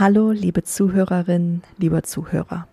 Hallo, 0.00 0.30
liebe 0.30 0.62
Zuhörerin, 0.62 1.60
lieber 1.76 2.02
Zuhörer. 2.02 2.66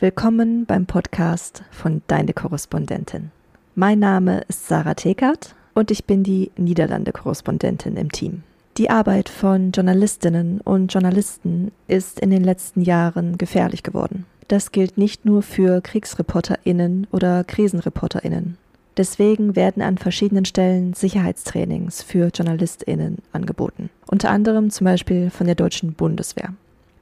Willkommen 0.00 0.66
beim 0.66 0.86
Podcast 0.86 1.62
von 1.70 2.02
Deine 2.08 2.32
Korrespondentin. 2.32 3.30
Mein 3.76 4.00
Name 4.00 4.40
ist 4.48 4.66
Sarah 4.66 4.94
Tekert 4.94 5.54
und 5.74 5.92
ich 5.92 6.06
bin 6.06 6.24
die 6.24 6.50
Niederlande-Korrespondentin 6.56 7.96
im 7.96 8.10
Team. 8.10 8.42
Die 8.78 8.90
Arbeit 8.90 9.28
von 9.28 9.70
Journalistinnen 9.70 10.60
und 10.60 10.92
Journalisten 10.92 11.70
ist 11.86 12.18
in 12.18 12.30
den 12.30 12.42
letzten 12.42 12.80
Jahren 12.80 13.38
gefährlich 13.38 13.84
geworden. 13.84 14.26
Das 14.48 14.72
gilt 14.72 14.98
nicht 14.98 15.24
nur 15.24 15.42
für 15.42 15.82
KriegsreporterInnen 15.82 17.06
oder 17.12 17.44
KrisenreporterInnen. 17.44 18.58
Deswegen 18.96 19.54
werden 19.54 19.84
an 19.84 19.98
verschiedenen 19.98 20.46
Stellen 20.46 20.94
Sicherheitstrainings 20.94 22.02
für 22.02 22.30
JournalistInnen 22.34 23.18
angeboten. 23.30 23.88
Unter 24.08 24.30
anderem 24.30 24.70
zum 24.70 24.86
Beispiel 24.86 25.30
von 25.30 25.46
der 25.46 25.54
deutschen 25.54 25.92
Bundeswehr. 25.92 26.54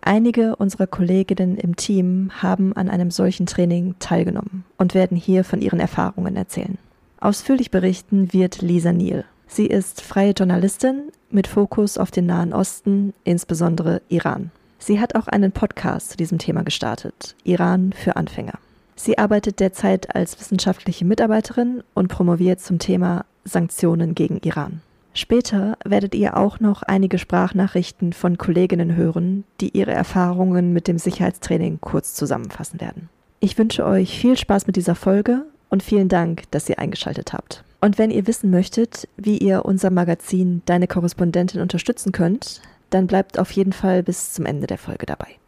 Einige 0.03 0.57
unserer 0.57 0.87
Kolleginnen 0.87 1.57
im 1.57 1.77
Team 1.77 2.31
haben 2.43 2.75
an 2.75 2.89
einem 2.89 3.11
solchen 3.11 3.47
Training 3.47 3.97
teilgenommen 3.99 4.65
und 4.79 4.95
werden 4.95 5.17
hier 5.17 5.45
von 5.45 5.61
ihren 5.61 5.81
Erfahrungen 5.81 6.37
erzählen. 6.37 6.79
Ausführlich 7.21 7.71
berichten 7.71 8.33
wird 8.33 8.63
Lisa 8.63 8.93
Neal. 8.93 9.25
Sie 9.47 9.67
ist 9.67 10.01
freie 10.01 10.33
Journalistin 10.33 11.11
mit 11.31 11.47
Fokus 11.47 11.99
auf 11.99 12.11
den 12.11 12.27
Nahen 12.27 12.55
Osten, 12.55 13.13
insbesondere 13.25 14.01
Iran. 14.09 14.51
Sie 14.79 15.01
hat 15.01 15.15
auch 15.15 15.29
einen 15.29 15.53
Podcast 15.53 16.13
zu 16.13 16.17
diesem 16.17 16.39
Thema 16.39 16.63
gestartet, 16.63 17.37
Iran 17.45 17.93
für 17.93 18.17
Anfänger. 18.17 18.59
Sie 18.97 19.19
arbeitet 19.19 19.61
derzeit 19.61 20.15
als 20.15 20.39
wissenschaftliche 20.41 21.05
Mitarbeiterin 21.05 21.83
und 21.95 22.09
promoviert 22.09 22.61
zum 22.61 22.79
Thema 22.79 23.27
Sanktionen 23.45 24.15
gegen 24.15 24.39
Iran. 24.43 24.81
Später 25.13 25.77
werdet 25.85 26.15
ihr 26.15 26.37
auch 26.37 26.61
noch 26.61 26.83
einige 26.83 27.19
Sprachnachrichten 27.19 28.13
von 28.13 28.39
Kolleginnen 28.39 28.95
hören, 28.95 29.45
die 29.61 29.77
ihre 29.77 29.93
Erfahrungen 29.93 30.73
mit 30.73 30.87
dem 30.89 30.99
Sicherheitstraining 30.99 31.79
kurz 31.81 32.15
zusammenfassen 32.15 32.81
werden. 32.81 33.09
Ich 33.41 33.59
wünsche 33.59 33.85
euch 33.85 34.19
viel 34.19 34.37
Spaß 34.37 34.67
mit 34.67 34.77
dieser 34.77 34.95
Folge 34.95 35.47
und 35.69 35.83
vielen 35.83 36.09
Dank, 36.09 36.43
dass 36.51 36.69
ihr 36.69 36.79
eingeschaltet 36.79 37.33
habt. 37.33 37.65
Und 37.81 37.99
wenn 37.99 38.11
ihr 38.11 38.27
wissen 38.27 38.51
möchtet, 38.51 39.09
wie 39.17 39.39
ihr 39.39 39.65
unser 39.65 39.91
Magazin 39.91 40.63
Deine 40.67 40.87
Korrespondentin 40.87 41.61
unterstützen 41.61 42.13
könnt, 42.13 42.61
dann 42.91 43.07
bleibt 43.07 43.39
auf 43.39 43.51
jeden 43.53 43.73
Fall 43.73 44.03
bis 44.03 44.33
zum 44.33 44.45
Ende 44.45 44.67
der 44.67 44.79
Folge 44.79 45.07
dabei. 45.07 45.40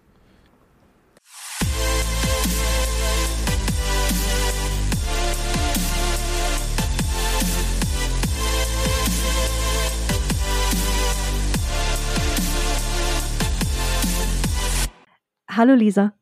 Hallo 15.55 15.75
Lisa. 15.75 16.14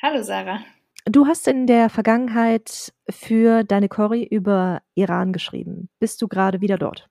Hallo 0.00 0.22
Sarah. 0.22 0.60
Du 1.04 1.26
hast 1.26 1.46
in 1.46 1.66
der 1.66 1.90
Vergangenheit 1.90 2.94
für 3.10 3.62
deine 3.62 3.90
Cori 3.90 4.24
über 4.24 4.80
Iran 4.94 5.34
geschrieben. 5.34 5.90
Bist 5.98 6.22
du 6.22 6.28
gerade 6.28 6.62
wieder 6.62 6.78
dort? 6.78 7.06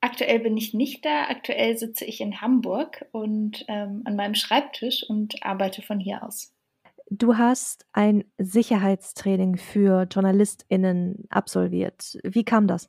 Aktuell 0.00 0.40
bin 0.40 0.56
ich 0.56 0.72
nicht 0.72 1.04
da. 1.04 1.24
Aktuell 1.28 1.76
sitze 1.76 2.06
ich 2.06 2.22
in 2.22 2.40
Hamburg 2.40 3.04
und 3.12 3.66
ähm, 3.68 4.02
an 4.06 4.16
meinem 4.16 4.34
Schreibtisch 4.34 5.04
und 5.06 5.42
arbeite 5.42 5.82
von 5.82 6.00
hier 6.00 6.22
aus. 6.22 6.54
Du 7.10 7.36
hast 7.36 7.84
ein 7.92 8.24
Sicherheitstraining 8.38 9.58
für 9.58 10.08
JournalistInnen 10.10 11.26
absolviert. 11.28 12.16
Wie 12.24 12.44
kam 12.44 12.66
das? 12.68 12.88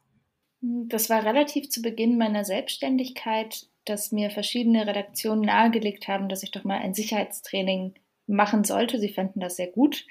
Das 0.61 1.09
war 1.09 1.25
relativ 1.25 1.69
zu 1.69 1.81
Beginn 1.81 2.17
meiner 2.17 2.45
Selbstständigkeit, 2.45 3.67
dass 3.83 4.13
mir 4.13 4.29
verschiedene 4.29 4.87
Redaktionen 4.87 5.41
nahegelegt 5.41 6.07
haben, 6.07 6.29
dass 6.29 6.43
ich 6.43 6.51
doch 6.51 6.63
mal 6.63 6.77
ein 6.77 6.93
Sicherheitstraining 6.93 7.95
machen 8.29 8.63
sollte. 8.63 8.99
Sie 8.99 9.09
fänden 9.09 9.39
das 9.39 9.55
sehr 9.55 9.67
gut. 9.67 10.05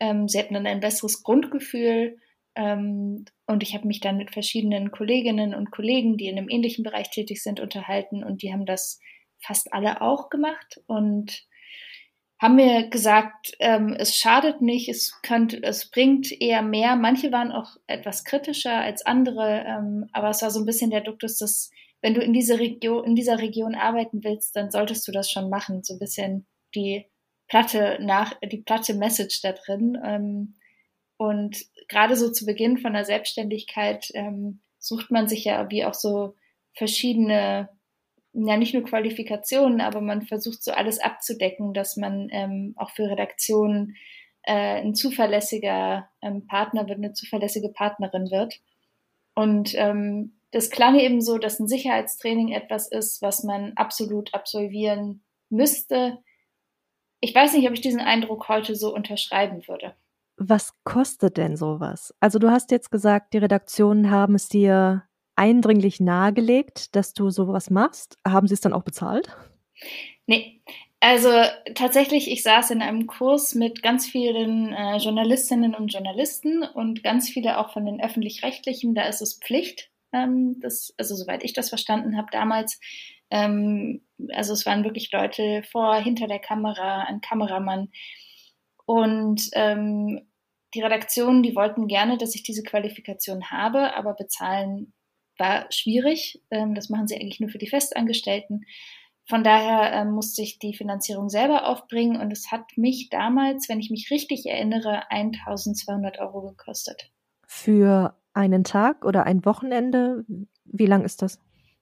Ähm, 0.00 0.28
sie 0.28 0.38
hätten 0.38 0.54
dann 0.54 0.66
ein 0.66 0.80
besseres 0.80 1.22
Grundgefühl. 1.22 2.18
Ähm, 2.54 3.24
und 3.46 3.62
ich 3.62 3.74
habe 3.74 3.86
mich 3.86 4.00
dann 4.00 4.16
mit 4.16 4.32
verschiedenen 4.32 4.90
Kolleginnen 4.90 5.54
und 5.54 5.70
Kollegen, 5.70 6.16
die 6.16 6.26
in 6.26 6.38
einem 6.38 6.48
ähnlichen 6.48 6.84
Bereich 6.84 7.10
tätig 7.10 7.42
sind, 7.42 7.60
unterhalten. 7.60 8.22
Und 8.22 8.42
die 8.42 8.52
haben 8.52 8.66
das 8.66 9.00
fast 9.38 9.72
alle 9.72 10.00
auch 10.00 10.30
gemacht 10.30 10.80
und 10.86 11.46
haben 12.40 12.56
mir 12.56 12.88
gesagt, 12.88 13.52
ähm, 13.60 13.94
es 13.98 14.16
schadet 14.16 14.60
nicht, 14.60 14.88
es 14.88 15.20
könnte, 15.22 15.62
es 15.62 15.90
bringt 15.90 16.30
eher 16.40 16.62
mehr. 16.62 16.96
Manche 16.96 17.32
waren 17.32 17.52
auch 17.52 17.76
etwas 17.86 18.24
kritischer 18.24 18.80
als 18.80 19.06
andere, 19.06 19.64
ähm, 19.66 20.08
aber 20.12 20.30
es 20.30 20.42
war 20.42 20.50
so 20.50 20.60
ein 20.60 20.66
bisschen 20.66 20.90
der 20.90 21.00
Duktus, 21.00 21.38
dass 21.38 21.70
wenn 22.02 22.14
du 22.14 22.20
in 22.20 22.34
diese 22.34 22.58
Region, 22.58 23.04
in 23.04 23.14
dieser 23.14 23.38
Region 23.38 23.74
arbeiten 23.74 24.24
willst, 24.24 24.56
dann 24.56 24.70
solltest 24.70 25.08
du 25.08 25.12
das 25.12 25.30
schon 25.30 25.48
machen. 25.48 25.82
So 25.84 25.94
ein 25.94 25.98
bisschen 25.98 26.46
die 26.74 27.06
platte 27.48 27.98
nach, 28.00 28.34
die 28.40 28.62
platte 28.62 28.94
Message 28.94 29.40
da 29.42 29.52
drin. 29.52 29.98
Ähm, 30.04 30.54
und 31.16 31.64
gerade 31.88 32.16
so 32.16 32.30
zu 32.30 32.46
Beginn 32.46 32.78
von 32.78 32.92
der 32.92 33.04
Selbstständigkeit 33.04 34.10
ähm, 34.14 34.60
sucht 34.78 35.10
man 35.10 35.28
sich 35.28 35.44
ja 35.44 35.70
wie 35.70 35.84
auch 35.84 35.94
so 35.94 36.34
verschiedene, 36.74 37.68
ja 38.32 38.56
nicht 38.56 38.74
nur 38.74 38.84
Qualifikationen, 38.84 39.80
aber 39.80 40.00
man 40.00 40.22
versucht 40.22 40.62
so 40.62 40.72
alles 40.72 40.98
abzudecken, 40.98 41.72
dass 41.72 41.96
man 41.96 42.28
ähm, 42.32 42.74
auch 42.76 42.90
für 42.90 43.08
Redaktionen 43.08 43.96
äh, 44.42 44.82
ein 44.82 44.94
zuverlässiger 44.94 46.08
ähm, 46.20 46.46
Partner 46.46 46.88
wird, 46.88 46.98
eine 46.98 47.12
zuverlässige 47.12 47.68
Partnerin 47.68 48.30
wird. 48.30 48.60
Und 49.34 49.74
ähm, 49.76 50.34
das 50.50 50.70
klang 50.70 50.98
eben 50.98 51.20
so, 51.20 51.38
dass 51.38 51.58
ein 51.58 51.68
Sicherheitstraining 51.68 52.52
etwas 52.52 52.88
ist, 52.88 53.22
was 53.22 53.42
man 53.42 53.72
absolut 53.74 54.34
absolvieren 54.34 55.24
müsste, 55.48 56.18
ich 57.24 57.34
weiß 57.34 57.54
nicht, 57.54 57.66
ob 57.66 57.72
ich 57.72 57.80
diesen 57.80 58.00
Eindruck 58.00 58.48
heute 58.48 58.76
so 58.76 58.94
unterschreiben 58.94 59.66
würde. 59.66 59.94
Was 60.36 60.74
kostet 60.84 61.38
denn 61.38 61.56
sowas? 61.56 62.14
Also 62.20 62.38
du 62.38 62.50
hast 62.50 62.70
jetzt 62.70 62.90
gesagt, 62.90 63.32
die 63.32 63.38
Redaktionen 63.38 64.10
haben 64.10 64.34
es 64.34 64.48
dir 64.48 65.04
eindringlich 65.34 66.00
nahegelegt, 66.00 66.94
dass 66.94 67.14
du 67.14 67.30
sowas 67.30 67.70
machst. 67.70 68.18
Haben 68.26 68.46
sie 68.46 68.54
es 68.54 68.60
dann 68.60 68.74
auch 68.74 68.82
bezahlt? 68.82 69.34
Nee. 70.26 70.60
Also 71.00 71.30
tatsächlich, 71.74 72.30
ich 72.30 72.42
saß 72.42 72.70
in 72.70 72.82
einem 72.82 73.06
Kurs 73.06 73.54
mit 73.54 73.82
ganz 73.82 74.06
vielen 74.06 74.72
äh, 74.72 74.96
Journalistinnen 74.98 75.74
und 75.74 75.92
Journalisten 75.92 76.62
und 76.62 77.02
ganz 77.02 77.30
viele 77.30 77.58
auch 77.58 77.72
von 77.72 77.86
den 77.86 78.02
öffentlich-rechtlichen. 78.02 78.94
Da 78.94 79.04
ist 79.04 79.22
es 79.22 79.38
Pflicht, 79.38 79.90
ähm, 80.12 80.60
das, 80.60 80.94
also 80.98 81.14
soweit 81.14 81.42
ich 81.42 81.54
das 81.54 81.70
verstanden 81.70 82.16
habe 82.16 82.28
damals, 82.32 82.80
ähm, 83.30 84.02
also 84.32 84.52
es 84.52 84.66
waren 84.66 84.84
wirklich 84.84 85.10
Leute 85.12 85.62
vor, 85.70 85.96
hinter 85.96 86.26
der 86.26 86.38
Kamera, 86.38 87.04
ein 87.04 87.20
Kameramann. 87.20 87.90
Und 88.86 89.48
ähm, 89.52 90.26
die 90.74 90.82
Redaktionen, 90.82 91.42
die 91.42 91.54
wollten 91.54 91.86
gerne, 91.86 92.18
dass 92.18 92.34
ich 92.34 92.42
diese 92.42 92.62
Qualifikation 92.62 93.50
habe, 93.50 93.96
aber 93.96 94.14
bezahlen 94.14 94.92
war 95.38 95.66
schwierig. 95.70 96.42
Ähm, 96.50 96.74
das 96.74 96.90
machen 96.90 97.08
sie 97.08 97.16
eigentlich 97.16 97.40
nur 97.40 97.50
für 97.50 97.58
die 97.58 97.68
Festangestellten. 97.68 98.64
Von 99.26 99.42
daher 99.42 99.92
ähm, 99.92 100.12
musste 100.12 100.42
ich 100.42 100.58
die 100.58 100.74
Finanzierung 100.74 101.30
selber 101.30 101.66
aufbringen 101.66 102.20
und 102.20 102.30
es 102.30 102.52
hat 102.52 102.76
mich 102.76 103.08
damals, 103.08 103.68
wenn 103.68 103.80
ich 103.80 103.90
mich 103.90 104.10
richtig 104.10 104.44
erinnere, 104.46 105.10
1200 105.10 106.18
Euro 106.18 106.42
gekostet. 106.42 107.10
Für 107.46 108.14
einen 108.34 108.64
Tag 108.64 109.04
oder 109.04 109.24
ein 109.24 109.44
Wochenende? 109.44 110.26
Wie 110.64 110.86
lang 110.86 111.04
ist 111.04 111.22
das? 111.22 111.40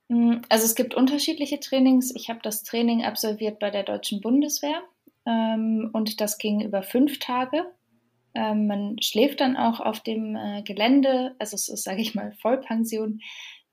Mm, 0.09 0.37
also 0.49 0.65
es 0.65 0.75
gibt 0.75 0.95
unterschiedliche 0.95 1.59
Trainings. 1.59 2.13
Ich 2.15 2.29
habe 2.29 2.39
das 2.43 2.63
Training 2.63 3.03
absolviert 3.03 3.59
bei 3.59 3.69
der 3.69 3.83
Deutschen 3.83 4.21
Bundeswehr 4.21 4.81
ähm, 5.25 5.89
und 5.93 6.21
das 6.21 6.37
ging 6.37 6.61
über 6.61 6.83
fünf 6.83 7.19
Tage. 7.19 7.65
Ähm, 8.35 8.67
man 8.67 8.95
schläft 9.01 9.41
dann 9.41 9.55
auch 9.57 9.79
auf 9.79 9.99
dem 9.99 10.35
äh, 10.35 10.63
Gelände, 10.63 11.35
also 11.39 11.55
es 11.55 11.69
ist, 11.69 11.83
sage 11.83 12.01
ich 12.01 12.15
mal, 12.15 12.33
Vollpension 12.41 13.19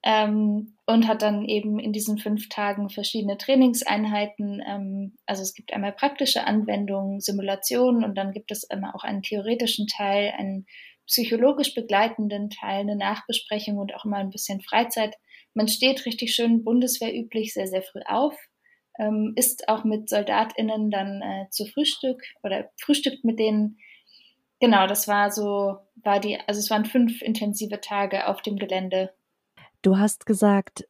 ähm, 0.03 0.77
und 0.87 1.09
hat 1.09 1.23
dann 1.23 1.45
eben 1.45 1.79
in 1.79 1.93
diesen 1.93 2.19
fünf 2.19 2.49
Tagen 2.49 2.89
verschiedene 2.89 3.37
Trainingseinheiten. 3.37 4.63
Ähm, 4.67 5.15
also 5.27 5.43
es 5.43 5.55
gibt 5.55 5.73
einmal 5.73 5.93
praktische 5.93 6.47
Anwendungen, 6.47 7.21
Simulationen 7.21 8.05
und 8.05 8.17
dann 8.17 8.33
gibt 8.33 8.51
es 8.51 8.65
immer 8.65 8.95
auch 8.95 9.05
einen 9.05 9.23
theoretischen 9.23 9.87
Teil, 9.87 10.33
einen 10.37 10.67
psychologisch 11.07 11.75
begleitenden 11.75 12.51
Teil, 12.51 12.81
eine 12.81 12.97
Nachbesprechung 12.97 13.79
und 13.79 13.95
auch 13.95 14.05
immer 14.05 14.19
ein 14.19 14.31
bisschen 14.31 14.61
Freizeit 14.61 15.17
man 15.55 15.69
steht 15.69 16.07
richtig 16.07 16.35
schön 16.35 16.65
bundeswehrüblich 16.65 17.55
sehr, 17.55 17.67
sehr 17.67 17.83
früh 17.83 18.01
auf, 18.07 18.35
ähm, 18.99 19.33
isst 19.37 19.69
auch 19.69 19.85
mit 19.85 20.09
SoldatInnen 20.09 20.91
dann 20.91 21.23
äh, 21.23 21.51
zu 21.51 21.67
Frühstück 21.67 22.23
oder 22.43 22.71
frühstückt 22.77 23.25
mit 23.25 23.39
denen. 23.39 23.79
Genau, 24.61 24.87
das 24.87 25.09
war 25.09 25.31
so, 25.31 25.79
war 25.97 26.21
die, 26.21 26.39
also 26.47 26.59
es 26.59 26.71
waren 26.71 26.85
fünf 26.85 27.23
intensive 27.23 27.81
Tage 27.81 28.27
auf 28.27 28.43
dem 28.43 28.57
Gelände. 28.57 29.11
Du 29.83 29.97
hast 29.97 30.27
gesagt, 30.27 30.87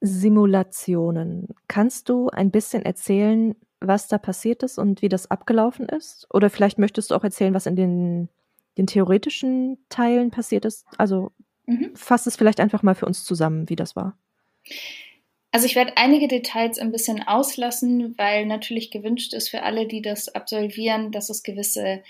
Simulationen. 0.00 1.48
Kannst 1.68 2.08
du 2.08 2.28
ein 2.30 2.50
bisschen 2.50 2.84
erzählen, 2.84 3.54
was 3.80 4.08
da 4.08 4.18
passiert 4.18 4.62
ist 4.62 4.78
und 4.78 5.02
wie 5.02 5.10
das 5.10 5.30
abgelaufen 5.30 5.88
ist? 5.88 6.26
Oder 6.32 6.48
vielleicht 6.48 6.78
möchtest 6.78 7.10
du 7.10 7.14
auch 7.14 7.24
erzählen, 7.24 7.54
was 7.54 7.66
in 7.66 7.76
den, 7.76 8.28
den 8.78 8.86
theoretischen 8.86 9.78
Teilen 9.90 10.30
passiert 10.30 10.64
ist? 10.64 10.86
Also 10.96 11.32
Mhm. 11.70 11.90
Fass 11.94 12.26
es 12.26 12.36
vielleicht 12.36 12.60
einfach 12.60 12.82
mal 12.82 12.94
für 12.94 13.06
uns 13.06 13.24
zusammen, 13.24 13.68
wie 13.68 13.76
das 13.76 13.96
war. 13.96 14.18
Also 15.52 15.66
ich 15.66 15.74
werde 15.74 15.96
einige 15.96 16.28
Details 16.28 16.78
ein 16.78 16.92
bisschen 16.92 17.26
auslassen, 17.26 18.16
weil 18.18 18.46
natürlich 18.46 18.90
gewünscht 18.90 19.34
ist 19.34 19.48
für 19.48 19.62
alle, 19.62 19.86
die 19.86 20.00
das 20.00 20.28
absolvieren, 20.28 21.10
dass 21.10 21.28
es 21.28 21.42
gewisse 21.42 22.02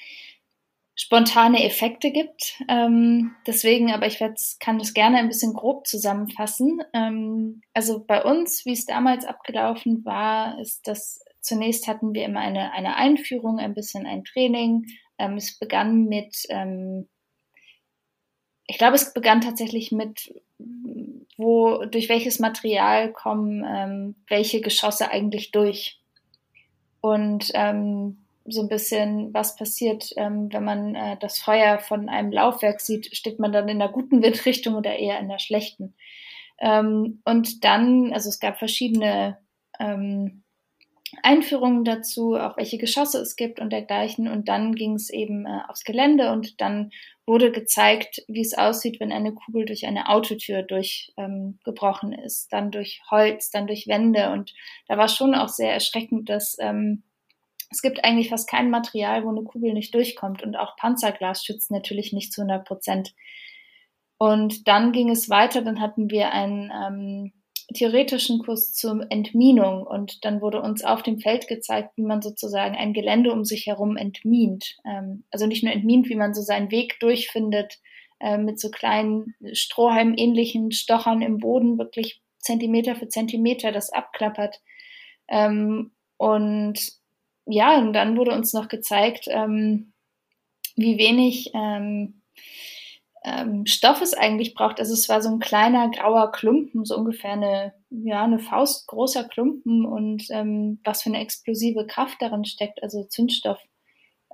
spontane 0.95 1.65
Effekte 1.65 2.11
gibt. 2.11 2.61
Ähm, 2.69 3.35
deswegen, 3.47 3.93
aber 3.93 4.07
ich 4.07 4.19
kann 4.59 4.79
das 4.79 4.93
gerne 4.93 5.19
ein 5.19 5.29
bisschen 5.29 5.55
grob 5.55 5.87
zusammenfassen. 5.87 6.83
Ähm, 6.93 7.63
also 7.73 8.05
bei 8.05 8.23
uns, 8.23 8.67
wie 8.67 8.73
es 8.73 8.85
damals 8.85 9.25
abgelaufen 9.25 10.05
war, 10.05 10.61
ist 10.61 10.87
das 10.87 11.21
zunächst 11.41 11.87
hatten 11.89 12.15
wir 12.15 12.25
immer 12.25 12.41
eine, 12.41 12.73
eine 12.73 12.97
Einführung, 12.97 13.59
ein 13.59 13.75
bisschen 13.75 14.07
ein 14.07 14.25
Training. 14.25 14.87
Ähm, 15.19 15.37
es 15.37 15.59
begann 15.59 16.05
mit, 16.05 16.37
ähm, 16.51 17.09
ich 18.71 18.79
glaube, 18.79 18.95
es 18.95 19.13
begann 19.13 19.41
tatsächlich 19.41 19.91
mit, 19.91 20.33
wo, 21.37 21.85
durch 21.87 22.09
welches 22.09 22.39
Material 22.39 23.13
kommen 23.13 23.65
ähm, 23.69 24.15
welche 24.29 24.61
Geschosse 24.61 25.11
eigentlich 25.11 25.51
durch. 25.51 26.01
Und 27.01 27.51
ähm, 27.55 28.19
so 28.47 28.61
ein 28.61 28.69
bisschen, 28.69 29.35
was 29.35 29.57
passiert, 29.57 30.13
ähm, 30.17 30.53
wenn 30.53 30.63
man 30.63 30.95
äh, 30.95 31.17
das 31.19 31.41
Feuer 31.41 31.81
von 31.81 32.09
einem 32.09 32.31
Laufwerk 32.31 32.81
sieht, 32.81 33.17
steht 33.17 33.41
man 33.41 33.51
dann 33.51 33.69
in 33.69 33.81
der 33.81 33.89
guten 33.89 34.23
Windrichtung 34.23 34.77
oder 34.77 34.97
eher 34.97 35.19
in 35.19 35.29
der 35.29 35.41
schlechten. 35.41 35.95
Ähm, 36.61 37.23
und 37.25 37.65
dann, 37.65 38.13
also 38.13 38.29
es 38.29 38.39
gab 38.39 38.59
verschiedene 38.59 39.39
ähm, 39.81 40.45
Einführungen 41.23 41.85
dazu, 41.85 42.35
auch 42.35 42.57
welche 42.57 42.79
Geschosse 42.79 43.21
es 43.21 43.37
gibt 43.37 43.61
und 43.61 43.71
dergleichen. 43.71 44.29
Und 44.29 44.49
dann 44.49 44.75
ging 44.75 44.95
es 44.95 45.11
eben 45.11 45.47
äh, 45.47 45.61
aufs 45.69 45.85
Gelände 45.85 46.33
und 46.33 46.61
dann 46.61 46.91
wurde 47.27 47.53
gezeigt, 47.53 48.23
wie 48.29 48.41
es 48.41 48.57
aussieht, 48.57 49.01
wenn 49.01 49.13
eine 49.13 49.33
Kugel 49.33 49.65
durch 49.65 49.87
eine 49.87 50.09
Autotür 50.09 50.63
durchgebrochen 50.63 52.13
ähm, 52.13 52.19
ist, 52.25 52.53
dann 52.53 52.71
durch 52.71 53.03
Holz, 53.11 53.51
dann 53.51 53.67
durch 53.67 53.87
Wände. 53.87 54.31
Und 54.31 54.55
da 54.89 54.97
war 54.97 55.09
schon 55.09 55.35
auch 55.35 55.49
sehr 55.49 55.73
erschreckend, 55.73 56.29
dass 56.29 56.57
ähm, 56.61 57.05
es 57.71 57.83
gibt 57.83 58.05
eigentlich 58.05 58.31
fast 58.31 58.51
kein 58.51 58.71
Material, 58.71 59.25
wo 59.25 59.31
eine 59.31 59.45
Kugel 59.45 59.73
nicht 59.73 59.95
durchkommt 59.95 60.43
und 60.43 60.57
auch 60.57 60.77
Panzerglas 60.77 61.45
schützt 61.45 61.71
natürlich 61.71 62.13
nicht 62.13 62.33
zu 62.33 62.43
100 62.43 62.67
Prozent. 62.67 63.15
Und 64.19 64.67
dann 64.69 64.93
ging 64.93 65.09
es 65.09 65.31
weiter, 65.31 65.63
dann 65.63 65.81
hatten 65.81 66.11
wir 66.11 66.33
einen 66.33 66.71
ähm, 66.71 67.33
theoretischen 67.75 68.41
Kurs 68.41 68.73
zur 68.73 69.07
Entminung 69.11 69.87
und 69.87 70.25
dann 70.25 70.41
wurde 70.41 70.61
uns 70.61 70.85
auf 70.85 71.03
dem 71.03 71.21
Feld 71.21 71.49
gezeigt, 71.49 71.97
wie 71.97 72.03
man 72.03 72.23
sozusagen 72.23 72.75
ein 72.75 72.93
Gelände 72.93 73.33
um 73.33 73.45
sich 73.45 73.67
herum 73.67 73.97
entmint. 73.97 74.77
Ähm, 74.85 75.25
also 75.31 75.47
nicht 75.47 75.63
nur 75.63 75.73
entmint, 75.73 76.09
wie 76.09 76.17
man 76.17 76.35
so 76.35 76.43
seinen 76.43 76.71
Weg 76.71 76.99
durchfindet 77.01 77.79
äh, 78.19 78.39
mit 78.39 78.61
so 78.61 78.71
kleinen 78.71 79.35
Strohhalm-ähnlichen 79.53 80.73
Stochern 80.73 81.23
im 81.23 81.39
Boden, 81.39 81.79
wirklich 81.79 82.21
Zentimeter 82.39 82.97
für 82.97 83.09
Zentimeter 83.09 83.73
das 83.73 83.93
abklappert. 83.93 84.61
Ähm, 85.29 85.93
und 86.17 86.79
ja, 87.47 87.79
und 87.79 87.93
dann 87.93 88.17
wurde 88.17 88.33
uns 88.33 88.53
noch 88.53 88.69
gezeigt, 88.69 89.27
ähm, 89.29 89.93
wie 90.77 90.99
wenig 90.99 91.51
ähm, 93.25 93.67
Stoff 93.67 94.01
es 94.01 94.15
eigentlich 94.15 94.55
braucht. 94.55 94.81
Also 94.81 94.95
es 94.95 95.09
war 95.09 95.21
so 95.21 95.29
ein 95.29 95.41
kleiner 95.41 95.91
grauer 95.91 96.33
Klumpen, 96.33 96.85
so 96.85 96.97
ungefähr 96.97 97.33
eine, 97.33 97.75
ja, 97.91 98.25
eine 98.25 98.39
Faust 98.39 98.87
großer 98.87 99.25
Klumpen 99.25 99.85
und 99.85 100.25
ähm, 100.31 100.81
was 100.85 101.03
für 101.03 101.11
eine 101.11 101.21
explosive 101.21 101.87
Kraft 101.87 102.17
darin 102.21 102.45
steckt, 102.45 102.83
also 102.83 103.05
Zündstoff. 103.05 103.59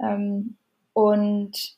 Ähm, 0.00 0.58
und 0.92 1.76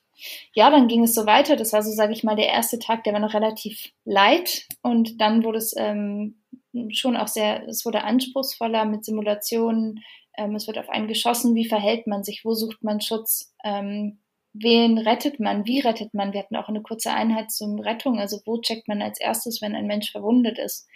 ja, 0.53 0.71
dann 0.71 0.89
ging 0.89 1.05
es 1.05 1.15
so 1.15 1.27
weiter. 1.27 1.57
Das 1.57 1.73
war 1.73 1.83
so, 1.83 1.93
sage 1.93 2.13
ich 2.13 2.25
mal, 2.25 2.37
der 2.37 2.49
erste 2.49 2.79
Tag, 2.79 3.05
der 3.05 3.13
war 3.13 3.21
noch 3.21 3.35
relativ 3.35 3.91
light 4.05 4.67
und 4.83 5.21
dann 5.21 5.45
wurde 5.45 5.59
es 5.59 5.75
ähm, 5.77 6.43
schon 6.91 7.17
auch 7.17 7.29
sehr, 7.29 7.67
es 7.69 7.85
wurde 7.85 8.05
anspruchsvoller 8.05 8.85
mit 8.85 9.05
Simulationen, 9.05 10.01
ähm, 10.37 10.55
es 10.55 10.67
wird 10.67 10.79
auf 10.79 10.91
einen 10.91 11.09
geschossen. 11.09 11.55
Wie 11.55 11.67
verhält 11.67 12.07
man 12.07 12.23
sich? 12.23 12.45
Wo 12.45 12.55
sucht 12.55 12.83
man 12.83 13.01
Schutz? 13.01 13.55
Ähm, 13.65 14.19
wen 14.63 14.99
rettet 14.99 15.41
man? 15.41 15.67
Wie 15.67 15.81
rettet 15.81 16.15
man? 16.15 16.33
Wir 16.33 16.41
hatten 16.41 16.57
auch 16.57 16.69
eine 16.69 16.83
kurze 16.83 17.13
Einheit 17.13 17.51
zum 17.51 17.79
Rettung. 17.79 18.19
Also 18.19 18.41
wo 18.45 18.61
checkt 18.61 18.89
man 18.89 19.03
als 19.03 19.21
erstes, 19.21 19.61
wenn 19.63 19.75
ein 19.75 19.87
Mensch 19.87 20.11
verwundet 20.11 20.59
ist? 20.59 20.87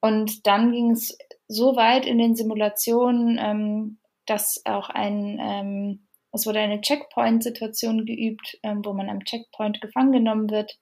Und 0.00 0.46
dann 0.46 0.72
ging 0.72 0.92
es 0.92 1.16
so 1.48 1.76
weit 1.76 2.06
in 2.06 2.18
den 2.18 2.36
Simulationen, 2.36 3.38
ähm, 3.40 3.98
dass 4.26 4.62
auch 4.64 4.90
ein, 4.90 5.38
ähm, 5.40 6.06
es 6.32 6.46
wurde 6.46 6.60
eine 6.60 6.80
Checkpoint-Situation 6.80 8.04
geübt, 8.04 8.58
ähm, 8.62 8.84
wo 8.84 8.92
man 8.92 9.08
am 9.08 9.24
Checkpoint 9.24 9.80
gefangen 9.80 10.12
genommen 10.12 10.50
wird. 10.50 10.78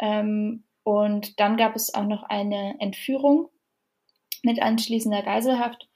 Ähm, 0.00 0.64
und 0.82 1.38
dann 1.38 1.56
gab 1.56 1.76
es 1.76 1.94
auch 1.94 2.06
noch 2.06 2.22
eine 2.24 2.76
Entführung 2.80 3.48
mit 4.42 4.62
anschließender 4.62 5.22
Geiselhaft. 5.22 5.88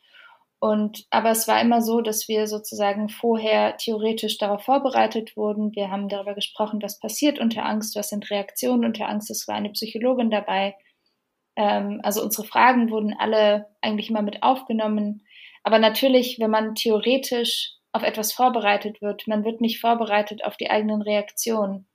Und, 0.62 1.06
aber 1.10 1.30
es 1.30 1.48
war 1.48 1.60
immer 1.60 1.82
so, 1.82 2.02
dass 2.02 2.28
wir 2.28 2.46
sozusagen 2.46 3.08
vorher 3.08 3.76
theoretisch 3.78 4.38
darauf 4.38 4.62
vorbereitet 4.62 5.36
wurden. 5.36 5.74
Wir 5.74 5.90
haben 5.90 6.08
darüber 6.08 6.34
gesprochen, 6.34 6.80
was 6.80 7.00
passiert 7.00 7.40
unter 7.40 7.66
Angst, 7.66 7.96
was 7.96 8.10
sind 8.10 8.30
Reaktionen 8.30 8.84
unter 8.84 9.08
Angst. 9.08 9.28
Es 9.28 9.48
war 9.48 9.56
eine 9.56 9.70
Psychologin 9.70 10.30
dabei. 10.30 10.76
Ähm, 11.56 11.98
also 12.04 12.22
unsere 12.22 12.46
Fragen 12.46 12.92
wurden 12.92 13.12
alle 13.12 13.70
eigentlich 13.80 14.08
immer 14.08 14.22
mit 14.22 14.44
aufgenommen. 14.44 15.26
Aber 15.64 15.80
natürlich, 15.80 16.38
wenn 16.38 16.52
man 16.52 16.76
theoretisch 16.76 17.72
auf 17.90 18.04
etwas 18.04 18.32
vorbereitet 18.32 19.02
wird, 19.02 19.26
man 19.26 19.44
wird 19.44 19.60
nicht 19.60 19.80
vorbereitet 19.80 20.44
auf 20.44 20.56
die 20.56 20.70
eigenen 20.70 21.02
Reaktionen. 21.02 21.88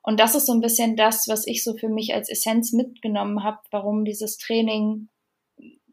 Und 0.00 0.20
das 0.20 0.36
ist 0.36 0.46
so 0.46 0.52
ein 0.52 0.60
bisschen 0.60 0.94
das, 0.94 1.26
was 1.26 1.44
ich 1.44 1.64
so 1.64 1.76
für 1.76 1.88
mich 1.88 2.14
als 2.14 2.30
Essenz 2.30 2.72
mitgenommen 2.72 3.42
habe, 3.42 3.58
warum 3.72 4.04
dieses 4.04 4.36
Training 4.36 5.08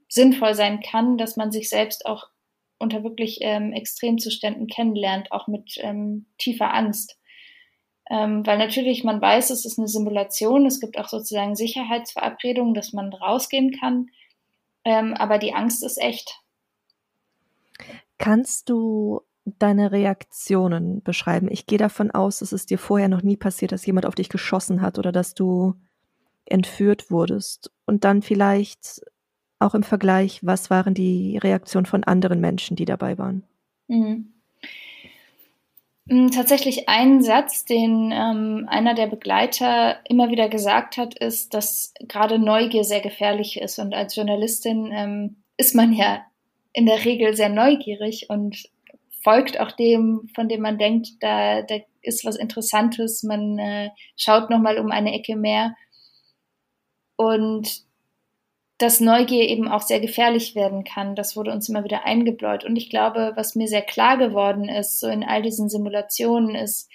sinnvoll 0.09 0.55
sein 0.55 0.81
kann, 0.81 1.17
dass 1.17 1.37
man 1.37 1.51
sich 1.51 1.69
selbst 1.69 2.05
auch 2.05 2.25
unter 2.79 3.03
wirklich 3.03 3.39
ähm, 3.41 3.71
Extremzuständen 3.71 4.67
kennenlernt, 4.67 5.31
auch 5.31 5.47
mit 5.47 5.77
ähm, 5.77 6.25
tiefer 6.37 6.73
Angst. 6.73 7.17
Ähm, 8.09 8.45
weil 8.45 8.57
natürlich 8.57 9.03
man 9.03 9.21
weiß, 9.21 9.51
es 9.51 9.65
ist 9.65 9.77
eine 9.77 9.87
Simulation, 9.87 10.65
es 10.65 10.79
gibt 10.79 10.97
auch 10.97 11.07
sozusagen 11.07 11.55
Sicherheitsverabredungen, 11.55 12.73
dass 12.73 12.91
man 12.91 13.13
rausgehen 13.13 13.71
kann, 13.79 14.07
ähm, 14.83 15.13
aber 15.13 15.37
die 15.37 15.53
Angst 15.53 15.83
ist 15.83 16.01
echt. 16.01 16.41
Kannst 18.17 18.69
du 18.69 19.21
deine 19.45 19.91
Reaktionen 19.91 21.03
beschreiben? 21.03 21.49
Ich 21.51 21.67
gehe 21.67 21.77
davon 21.77 22.09
aus, 22.09 22.39
dass 22.39 22.51
es 22.51 22.65
dir 22.65 22.79
vorher 22.79 23.09
noch 23.09 23.21
nie 23.21 23.37
passiert, 23.37 23.71
dass 23.71 23.85
jemand 23.85 24.07
auf 24.07 24.15
dich 24.15 24.29
geschossen 24.29 24.81
hat 24.81 24.97
oder 24.97 25.11
dass 25.11 25.35
du 25.35 25.75
entführt 26.45 27.11
wurdest 27.11 27.71
und 27.85 28.03
dann 28.05 28.23
vielleicht 28.23 29.01
auch 29.59 29.75
im 29.75 29.83
Vergleich, 29.83 30.39
was 30.41 30.69
waren 30.69 30.93
die 30.93 31.37
Reaktionen 31.37 31.85
von 31.85 32.03
anderen 32.03 32.39
Menschen, 32.39 32.75
die 32.75 32.85
dabei 32.85 33.17
waren? 33.17 33.43
Mhm. 33.87 34.33
Mm, 36.05 36.27
tatsächlich 36.29 36.89
ein 36.89 37.21
Satz, 37.21 37.65
den 37.65 38.11
ähm, 38.11 38.65
einer 38.67 38.95
der 38.95 39.07
Begleiter 39.07 39.99
immer 40.05 40.29
wieder 40.29 40.49
gesagt 40.49 40.97
hat, 40.97 41.13
ist, 41.17 41.53
dass 41.53 41.93
gerade 41.99 42.39
Neugier 42.39 42.83
sehr 42.83 43.01
gefährlich 43.01 43.61
ist. 43.61 43.77
Und 43.77 43.93
als 43.93 44.15
Journalistin 44.15 44.91
ähm, 44.91 45.43
ist 45.57 45.75
man 45.75 45.93
ja 45.93 46.25
in 46.73 46.85
der 46.85 47.05
Regel 47.05 47.35
sehr 47.35 47.49
neugierig 47.49 48.27
und 48.29 48.69
folgt 49.23 49.59
auch 49.59 49.71
dem, 49.71 50.29
von 50.33 50.47
dem 50.47 50.61
man 50.61 50.77
denkt, 50.77 51.09
da, 51.19 51.61
da 51.61 51.75
ist 52.01 52.25
was 52.25 52.37
Interessantes. 52.37 53.23
Man 53.23 53.59
äh, 53.59 53.89
schaut 54.15 54.49
nochmal 54.49 54.79
um 54.79 54.91
eine 54.91 55.13
Ecke 55.13 55.35
mehr. 55.35 55.75
Und 57.17 57.83
dass 58.79 59.01
Neugier 59.01 59.47
eben 59.49 59.67
auch 59.67 59.81
sehr 59.81 59.99
gefährlich 59.99 60.55
werden 60.55 60.85
kann. 60.85 61.13
Das 61.13 61.35
wurde 61.35 61.51
uns 61.51 61.67
immer 61.67 61.83
wieder 61.83 62.05
eingebläut. 62.05 62.63
Und 62.63 62.77
ich 62.77 62.89
glaube, 62.89 63.33
was 63.35 63.53
mir 63.53 63.67
sehr 63.67 63.81
klar 63.81 64.17
geworden 64.17 64.69
ist, 64.69 65.01
so 65.01 65.07
in 65.07 65.23
all 65.23 65.41
diesen 65.41 65.69
Simulationen, 65.69 66.55
ist, 66.55 66.89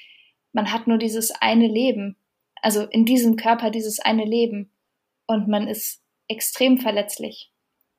man 0.52 0.72
hat 0.72 0.86
nur 0.86 0.96
dieses 0.96 1.30
eine 1.30 1.68
Leben. 1.68 2.16
Also 2.62 2.84
in 2.84 3.04
diesem 3.04 3.36
Körper 3.36 3.70
dieses 3.70 4.00
eine 4.00 4.24
Leben. 4.24 4.72
Und 5.26 5.46
man 5.46 5.68
ist 5.68 6.02
extrem 6.26 6.78
verletzlich. 6.78 7.52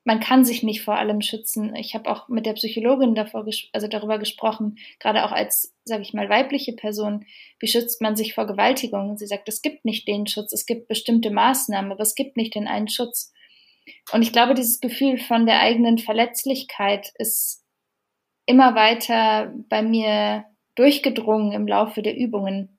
Man 0.03 0.19
kann 0.19 0.45
sich 0.45 0.63
nicht 0.63 0.81
vor 0.81 0.95
allem 0.95 1.21
schützen. 1.21 1.75
Ich 1.75 1.93
habe 1.93 2.09
auch 2.09 2.27
mit 2.27 2.47
der 2.47 2.53
Psychologin 2.53 3.13
davor, 3.13 3.45
also 3.71 3.87
darüber 3.87 4.17
gesprochen, 4.17 4.79
gerade 4.99 5.25
auch 5.25 5.31
als, 5.31 5.75
sage 5.83 6.01
ich 6.01 6.13
mal, 6.13 6.29
weibliche 6.29 6.73
Person, 6.73 7.25
wie 7.59 7.67
schützt 7.67 8.01
man 8.01 8.15
sich 8.15 8.33
vor 8.33 8.47
Gewaltigung? 8.47 9.17
Sie 9.17 9.27
sagt, 9.27 9.47
es 9.47 9.61
gibt 9.61 9.85
nicht 9.85 10.07
den 10.07 10.25
Schutz, 10.25 10.53
es 10.53 10.65
gibt 10.65 10.87
bestimmte 10.87 11.29
Maßnahmen, 11.29 11.91
aber 11.91 12.01
es 12.01 12.15
gibt 12.15 12.35
nicht 12.35 12.55
den 12.55 12.67
einen 12.67 12.87
Schutz. 12.87 13.31
Und 14.11 14.21
ich 14.21 14.31
glaube, 14.31 14.53
dieses 14.53 14.79
Gefühl 14.79 15.17
von 15.17 15.45
der 15.45 15.59
eigenen 15.61 15.97
Verletzlichkeit 15.97 17.11
ist 17.17 17.63
immer 18.45 18.75
weiter 18.75 19.53
bei 19.69 19.81
mir 19.81 20.45
durchgedrungen 20.75 21.51
im 21.51 21.67
Laufe 21.67 22.01
der 22.01 22.15
Übungen. 22.17 22.77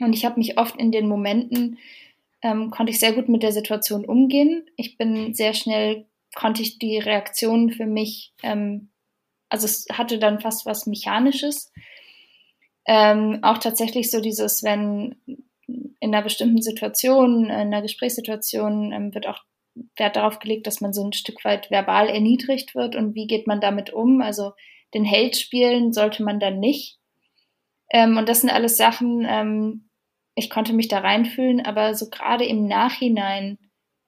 Und 0.00 0.12
ich 0.12 0.24
habe 0.24 0.38
mich 0.38 0.58
oft 0.58 0.76
in 0.76 0.92
den 0.92 1.08
Momenten, 1.08 1.78
ähm, 2.42 2.70
konnte 2.70 2.90
ich 2.92 3.00
sehr 3.00 3.12
gut 3.12 3.28
mit 3.28 3.42
der 3.42 3.52
Situation 3.52 4.04
umgehen. 4.04 4.66
Ich 4.76 4.98
bin 4.98 5.34
sehr 5.34 5.54
schnell, 5.54 6.06
konnte 6.34 6.62
ich 6.62 6.78
die 6.78 6.98
Reaktionen 6.98 7.70
für 7.70 7.86
mich, 7.86 8.32
ähm, 8.42 8.90
also 9.48 9.66
es 9.66 9.86
hatte 9.92 10.18
dann 10.18 10.40
fast 10.40 10.66
was 10.66 10.86
Mechanisches. 10.86 11.72
Ähm, 12.86 13.38
auch 13.42 13.58
tatsächlich 13.58 14.10
so 14.10 14.20
dieses, 14.20 14.62
wenn 14.62 15.16
in 15.66 16.14
einer 16.14 16.22
bestimmten 16.22 16.60
Situation, 16.60 17.46
in 17.46 17.50
einer 17.50 17.82
Gesprächssituation 17.82 18.92
ähm, 18.92 19.14
wird 19.14 19.26
auch 19.26 19.42
Wert 19.96 20.16
darauf 20.16 20.38
gelegt, 20.38 20.66
dass 20.66 20.80
man 20.80 20.92
so 20.92 21.04
ein 21.04 21.12
Stück 21.12 21.44
weit 21.44 21.70
verbal 21.70 22.08
erniedrigt 22.08 22.74
wird 22.74 22.96
und 22.96 23.14
wie 23.14 23.26
geht 23.26 23.46
man 23.46 23.60
damit 23.60 23.92
um. 23.92 24.20
Also 24.22 24.52
den 24.92 25.04
Held 25.04 25.36
spielen 25.36 25.92
sollte 25.92 26.22
man 26.22 26.40
dann 26.40 26.60
nicht. 26.60 26.98
Ähm, 27.90 28.16
und 28.16 28.28
das 28.28 28.40
sind 28.40 28.50
alles 28.50 28.76
Sachen, 28.76 29.26
ähm, 29.28 29.88
ich 30.34 30.50
konnte 30.50 30.72
mich 30.72 30.88
da 30.88 30.98
reinfühlen, 30.98 31.64
aber 31.64 31.94
so 31.94 32.10
gerade 32.10 32.44
im 32.44 32.66
Nachhinein 32.66 33.58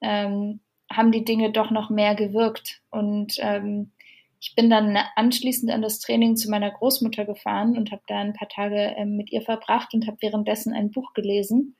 ähm, 0.01 0.61
haben 0.91 1.13
die 1.13 1.25
Dinge 1.25 1.53
doch 1.53 1.71
noch 1.71 1.91
mehr 1.91 2.15
gewirkt. 2.15 2.81
Und 2.91 3.35
ähm, 3.39 3.93
ich 4.41 4.55
bin 4.55 4.71
dann 4.71 4.99
anschließend 5.17 5.71
an 5.71 5.83
das 5.83 5.99
Training 5.99 6.37
zu 6.37 6.51
meiner 6.51 6.71
Großmutter 6.71 7.25
gefahren 7.25 7.77
und 7.77 7.91
habe 7.91 8.03
da 8.07 8.19
ein 8.19 8.33
paar 8.33 8.49
Tage 8.49 8.95
ähm, 8.97 9.17
mit 9.17 9.33
ihr 9.33 9.43
verbracht 9.43 9.95
und 9.95 10.07
habe 10.07 10.19
währenddessen 10.21 10.73
ein 10.73 10.91
Buch 10.91 11.13
gelesen 11.15 11.77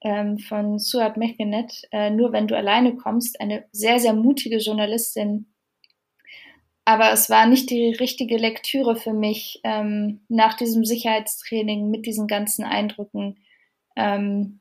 ähm, 0.00 0.38
von 0.38 0.78
Suat 0.78 1.16
Mechkenet, 1.16 1.88
äh, 1.90 2.10
Nur 2.10 2.32
wenn 2.32 2.46
du 2.46 2.56
alleine 2.56 2.96
kommst, 2.96 3.40
eine 3.40 3.64
sehr, 3.72 3.98
sehr 3.98 4.12
mutige 4.12 4.58
Journalistin. 4.58 5.52
Aber 6.84 7.12
es 7.12 7.28
war 7.28 7.46
nicht 7.46 7.70
die 7.70 7.90
richtige 7.90 8.38
Lektüre 8.38 8.96
für 8.96 9.12
mich 9.12 9.60
ähm, 9.64 10.20
nach 10.28 10.54
diesem 10.54 10.84
Sicherheitstraining 10.84 11.90
mit 11.90 12.06
diesen 12.06 12.26
ganzen 12.26 12.64
Eindrücken 12.64 13.44
ähm, 13.96 14.60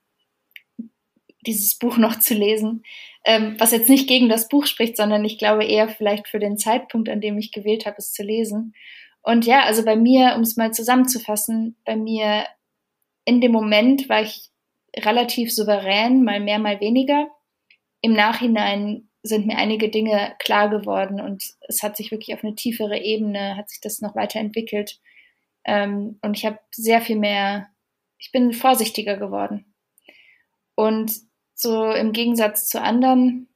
dieses 1.46 1.78
Buch 1.78 1.98
noch 1.98 2.20
zu 2.20 2.34
lesen, 2.34 2.84
ähm, 3.24 3.56
was 3.60 3.72
jetzt 3.72 3.90
nicht 3.90 4.08
gegen 4.08 4.28
das 4.28 4.50
Buch 4.50 4.66
spricht, 4.66 4.98
sondern 4.98 5.24
ich 5.24 5.38
glaube 5.38 5.64
eher 5.64 5.88
vielleicht 5.88 6.28
für 6.28 6.40
den 6.40 6.58
Zeitpunkt, 6.58 7.08
an 7.08 7.22
dem 7.22 7.38
ich 7.38 7.52
gewählt 7.52 7.86
habe, 7.86 7.98
es 8.00 8.12
zu 8.12 8.24
lesen. 8.24 8.74
Und 9.22 9.46
ja, 9.46 9.64
also 9.64 9.86
bei 9.86 9.96
mir, 9.96 10.34
um 10.36 10.42
es 10.42 10.58
mal 10.58 10.74
zusammenzufassen, 10.74 11.78
bei 11.86 11.96
mir 11.96 12.46
in 13.26 13.42
dem 13.42 13.52
Moment 13.52 14.10
war 14.10 14.22
ich 14.22 14.50
relativ 15.06 15.54
souverän, 15.54 16.24
mal 16.24 16.40
mehr, 16.40 16.60
mal 16.60 16.80
weniger. 16.80 17.28
Im 18.02 18.14
Nachhinein 18.14 19.10
sind 19.24 19.48
mir 19.48 19.58
einige 19.58 19.90
Dinge 19.90 20.36
klar 20.40 20.70
geworden 20.70 21.20
und 21.20 21.44
es 21.68 21.84
hat 21.84 21.98
sich 21.98 22.12
wirklich 22.12 22.34
auf 22.34 22.44
eine 22.44 22.56
tiefere 22.56 23.00
Ebene, 23.00 23.58
hat 23.58 23.70
sich 23.70 23.82
das 23.82 24.02
noch 24.02 24.16
weiterentwickelt. 24.16 25.00
Ähm, 25.66 26.18
und 26.22 26.38
ich 26.38 26.46
habe 26.46 26.60
sehr 26.72 27.02
viel 27.02 27.18
mehr, 27.18 27.68
ich 28.18 28.32
bin 28.32 28.54
vorsichtiger 28.54 29.18
geworden. 29.18 29.74
Und 30.76 31.12
so 31.54 31.92
im 31.92 32.14
Gegensatz 32.14 32.68
zu 32.68 32.82
anderen, 32.82 33.48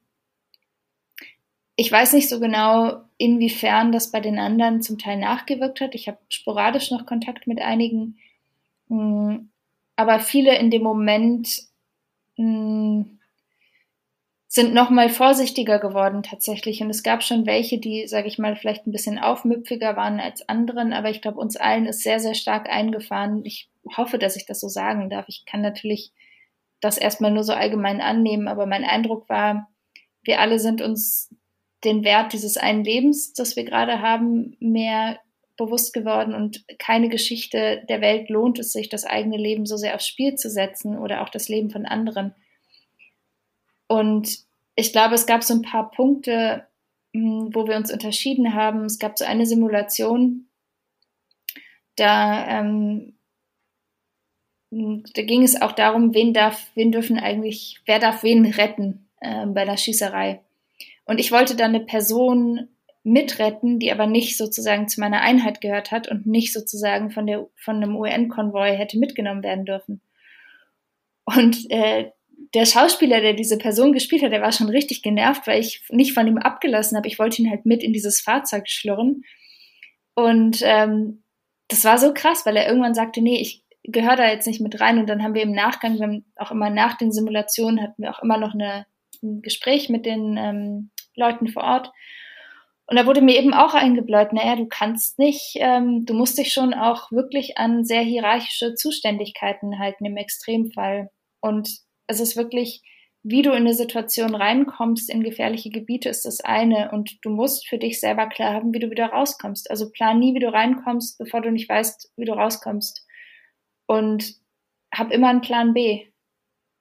ich 1.76 1.90
weiß 1.90 2.12
nicht 2.12 2.28
so 2.28 2.38
genau, 2.38 3.02
inwiefern 3.16 3.92
das 3.92 4.10
bei 4.10 4.20
den 4.20 4.38
anderen 4.38 4.82
zum 4.82 4.98
Teil 4.98 5.16
nachgewirkt 5.16 5.80
hat. 5.80 5.94
Ich 5.94 6.08
habe 6.08 6.18
sporadisch 6.28 6.90
noch 6.90 7.06
Kontakt 7.06 7.46
mit 7.46 7.60
einigen. 7.60 8.18
Aber 10.02 10.20
viele 10.20 10.58
in 10.58 10.70
dem 10.70 10.82
Moment 10.82 11.62
mh, 12.36 12.44
hm, 12.44 13.18
sind 14.48 14.74
noch 14.74 14.90
mal 14.90 15.08
vorsichtiger 15.08 15.78
geworden 15.78 16.22
tatsächlich. 16.22 16.82
Und 16.82 16.90
es 16.90 17.02
gab 17.02 17.22
schon 17.22 17.46
welche, 17.46 17.78
die, 17.78 18.06
sage 18.06 18.28
ich 18.28 18.38
mal, 18.38 18.54
vielleicht 18.54 18.86
ein 18.86 18.92
bisschen 18.92 19.18
aufmüpfiger 19.18 19.96
waren 19.96 20.20
als 20.20 20.46
anderen. 20.46 20.92
Aber 20.92 21.08
ich 21.08 21.22
glaube, 21.22 21.38
uns 21.38 21.56
allen 21.56 21.86
ist 21.86 22.02
sehr, 22.02 22.20
sehr 22.20 22.34
stark 22.34 22.68
eingefahren. 22.68 23.46
Ich 23.46 23.70
hoffe, 23.96 24.18
dass 24.18 24.36
ich 24.36 24.44
das 24.44 24.60
so 24.60 24.68
sagen 24.68 25.08
darf. 25.08 25.24
Ich 25.28 25.46
kann 25.46 25.62
natürlich 25.62 26.12
das 26.80 26.98
erstmal 26.98 27.30
nur 27.30 27.44
so 27.44 27.54
allgemein 27.54 28.02
annehmen, 28.02 28.48
aber 28.48 28.66
mein 28.66 28.84
Eindruck 28.84 29.28
war, 29.30 29.70
wir 30.22 30.40
alle 30.40 30.58
sind 30.58 30.82
uns 30.82 31.34
den 31.84 32.04
Wert 32.04 32.32
dieses 32.32 32.56
einen 32.56 32.84
Lebens, 32.84 33.32
das 33.32 33.56
wir 33.56 33.64
gerade 33.64 34.02
haben, 34.02 34.56
mehr 34.60 35.18
bewusst 35.66 35.92
geworden 35.92 36.34
und 36.34 36.64
keine 36.78 37.08
Geschichte 37.08 37.84
der 37.88 38.00
Welt 38.00 38.28
lohnt 38.28 38.58
es 38.58 38.72
sich, 38.72 38.88
das 38.88 39.04
eigene 39.04 39.36
Leben 39.36 39.66
so 39.66 39.76
sehr 39.76 39.94
aufs 39.94 40.06
Spiel 40.06 40.34
zu 40.34 40.50
setzen 40.50 40.98
oder 40.98 41.22
auch 41.22 41.28
das 41.28 41.48
Leben 41.48 41.70
von 41.70 41.86
anderen. 41.86 42.34
Und 43.86 44.38
ich 44.74 44.92
glaube, 44.92 45.14
es 45.14 45.26
gab 45.26 45.42
so 45.42 45.54
ein 45.54 45.62
paar 45.62 45.90
Punkte, 45.90 46.66
hm, 47.14 47.50
wo 47.54 47.66
wir 47.66 47.76
uns 47.76 47.92
unterschieden 47.92 48.54
haben. 48.54 48.84
Es 48.84 48.98
gab 48.98 49.18
so 49.18 49.24
eine 49.24 49.46
Simulation, 49.46 50.46
da, 51.96 52.48
ähm, 52.48 53.14
da 54.70 55.22
ging 55.22 55.42
es 55.42 55.60
auch 55.60 55.72
darum, 55.72 56.14
wen 56.14 56.32
darf, 56.32 56.70
wen 56.74 56.90
dürfen 56.90 57.18
eigentlich, 57.18 57.80
wer 57.84 57.98
darf 57.98 58.22
wen 58.22 58.46
retten 58.46 59.06
äh, 59.20 59.46
bei 59.46 59.64
der 59.64 59.76
Schießerei. 59.76 60.40
Und 61.04 61.20
ich 61.20 61.32
wollte 61.32 61.54
dann 61.54 61.74
eine 61.74 61.84
Person 61.84 62.68
mitretten, 63.04 63.78
die 63.78 63.90
aber 63.90 64.06
nicht 64.06 64.36
sozusagen 64.36 64.88
zu 64.88 65.00
meiner 65.00 65.20
Einheit 65.20 65.60
gehört 65.60 65.90
hat 65.90 66.08
und 66.08 66.26
nicht 66.26 66.52
sozusagen 66.52 67.10
von, 67.10 67.26
der, 67.26 67.46
von 67.56 67.76
einem 67.76 67.96
UN-Konvoi 67.96 68.76
hätte 68.76 68.98
mitgenommen 68.98 69.42
werden 69.42 69.64
dürfen. 69.64 70.00
Und 71.24 71.70
äh, 71.70 72.10
der 72.54 72.66
Schauspieler, 72.66 73.20
der 73.20 73.34
diese 73.34 73.58
Person 73.58 73.92
gespielt 73.92 74.22
hat, 74.22 74.32
der 74.32 74.42
war 74.42 74.52
schon 74.52 74.68
richtig 74.68 75.02
genervt, 75.02 75.46
weil 75.46 75.60
ich 75.60 75.82
nicht 75.90 76.12
von 76.12 76.26
ihm 76.26 76.38
abgelassen 76.38 76.96
habe. 76.96 77.08
Ich 77.08 77.18
wollte 77.18 77.42
ihn 77.42 77.50
halt 77.50 77.66
mit 77.66 77.82
in 77.82 77.92
dieses 77.92 78.20
Fahrzeug 78.20 78.68
schlurren. 78.68 79.24
Und 80.14 80.60
ähm, 80.62 81.22
das 81.68 81.84
war 81.84 81.98
so 81.98 82.12
krass, 82.12 82.44
weil 82.44 82.56
er 82.56 82.66
irgendwann 82.66 82.94
sagte, 82.94 83.22
nee, 83.22 83.40
ich 83.40 83.64
gehöre 83.84 84.16
da 84.16 84.28
jetzt 84.28 84.46
nicht 84.46 84.60
mit 84.60 84.80
rein. 84.80 84.98
Und 84.98 85.08
dann 85.08 85.22
haben 85.22 85.34
wir 85.34 85.42
im 85.42 85.52
Nachgang, 85.52 85.94
wir 85.94 86.02
haben 86.02 86.24
auch 86.36 86.50
immer 86.50 86.70
nach 86.70 86.96
den 86.98 87.12
Simulationen, 87.12 87.82
hatten 87.82 88.02
wir 88.02 88.10
auch 88.10 88.22
immer 88.22 88.36
noch 88.36 88.54
eine, 88.54 88.86
ein 89.22 89.42
Gespräch 89.42 89.88
mit 89.88 90.04
den 90.04 90.36
ähm, 90.36 90.90
Leuten 91.16 91.48
vor 91.48 91.64
Ort. 91.64 91.92
Und 92.92 92.96
da 92.96 93.06
wurde 93.06 93.22
mir 93.22 93.38
eben 93.38 93.54
auch 93.54 93.72
eingebläut, 93.72 94.34
naja, 94.34 94.54
du 94.54 94.66
kannst 94.66 95.18
nicht, 95.18 95.54
ähm, 95.54 96.04
du 96.04 96.12
musst 96.12 96.36
dich 96.36 96.52
schon 96.52 96.74
auch 96.74 97.10
wirklich 97.10 97.56
an 97.56 97.86
sehr 97.86 98.02
hierarchische 98.02 98.74
Zuständigkeiten 98.74 99.78
halten 99.78 100.04
im 100.04 100.18
Extremfall. 100.18 101.08
Und 101.40 101.70
es 102.06 102.20
ist 102.20 102.36
wirklich, 102.36 102.82
wie 103.22 103.40
du 103.40 103.52
in 103.52 103.64
eine 103.64 103.72
Situation 103.72 104.34
reinkommst 104.34 105.08
in 105.08 105.22
gefährliche 105.22 105.70
Gebiete, 105.70 106.10
ist 106.10 106.26
das 106.26 106.42
eine. 106.42 106.90
Und 106.92 107.16
du 107.24 107.30
musst 107.30 107.66
für 107.66 107.78
dich 107.78 107.98
selber 107.98 108.26
klar 108.26 108.52
haben, 108.52 108.74
wie 108.74 108.78
du 108.78 108.90
wieder 108.90 109.06
rauskommst. 109.06 109.70
Also 109.70 109.90
plan 109.90 110.18
nie, 110.18 110.34
wie 110.34 110.40
du 110.40 110.52
reinkommst, 110.52 111.16
bevor 111.16 111.40
du 111.40 111.50
nicht 111.50 111.70
weißt, 111.70 112.12
wie 112.16 112.26
du 112.26 112.34
rauskommst. 112.34 113.06
Und 113.86 114.34
hab 114.94 115.10
immer 115.10 115.30
einen 115.30 115.40
Plan 115.40 115.72
B. 115.72 116.08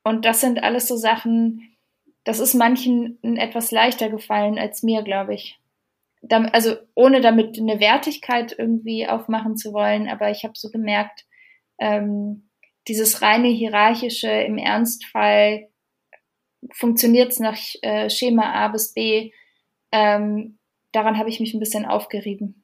Und 0.04 0.26
das 0.26 0.42
sind 0.42 0.62
alles 0.62 0.90
so 0.90 0.98
Sachen, 0.98 1.78
das 2.26 2.42
ist 2.42 2.54
manchen 2.54 3.18
etwas 3.38 3.72
leichter 3.72 4.10
gefallen 4.10 4.60
als 4.60 4.84
mir, 4.84 5.04
glaube 5.04 5.36
ich 5.36 5.61
also 6.30 6.76
ohne 6.96 7.22
damit 7.22 7.58
eine 7.60 7.80
Wertigkeit 7.80 8.56
irgendwie 8.58 9.08
aufmachen 9.08 9.58
zu 9.58 9.74
wollen, 9.74 10.08
aber 10.08 10.30
ich 10.30 10.44
habe 10.44 10.54
so 10.56 10.70
gemerkt, 10.70 11.26
ähm, 11.80 12.50
dieses 12.88 13.22
reine 13.22 13.48
hierarchische 13.48 14.30
im 14.30 14.58
Ernstfall 14.58 15.68
funktioniert 16.74 17.32
es 17.32 17.40
nach 17.40 17.58
äh, 17.82 18.10
Schema 18.10 18.54
A 18.54 18.68
bis 18.68 18.94
B. 18.94 19.32
Ähm, 19.92 20.60
daran 20.92 21.18
habe 21.18 21.30
ich 21.30 21.40
mich 21.40 21.54
ein 21.54 21.60
bisschen 21.60 21.86
aufgerieben. 21.86 22.64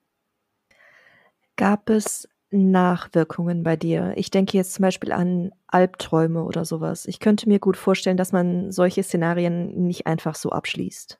Gab 1.56 1.90
es 1.90 2.30
Nachwirkungen 2.52 3.64
bei 3.64 3.76
dir? 3.76 4.14
Ich 4.16 4.30
denke 4.30 4.56
jetzt 4.56 4.74
zum 4.74 4.84
Beispiel 4.84 5.12
an 5.12 5.52
Albträume 5.68 6.44
oder 6.44 6.66
sowas. 6.66 7.06
Ich 7.06 7.20
könnte 7.20 7.50
mir 7.50 7.60
gut 7.60 7.78
vorstellen, 7.78 8.18
dass 8.18 8.32
man 8.32 8.72
solche 8.72 9.04
Szenarien 9.04 9.86
nicht 9.88 10.08
einfach 10.08 10.36
so 10.36 10.52
abschließt. 10.52 11.20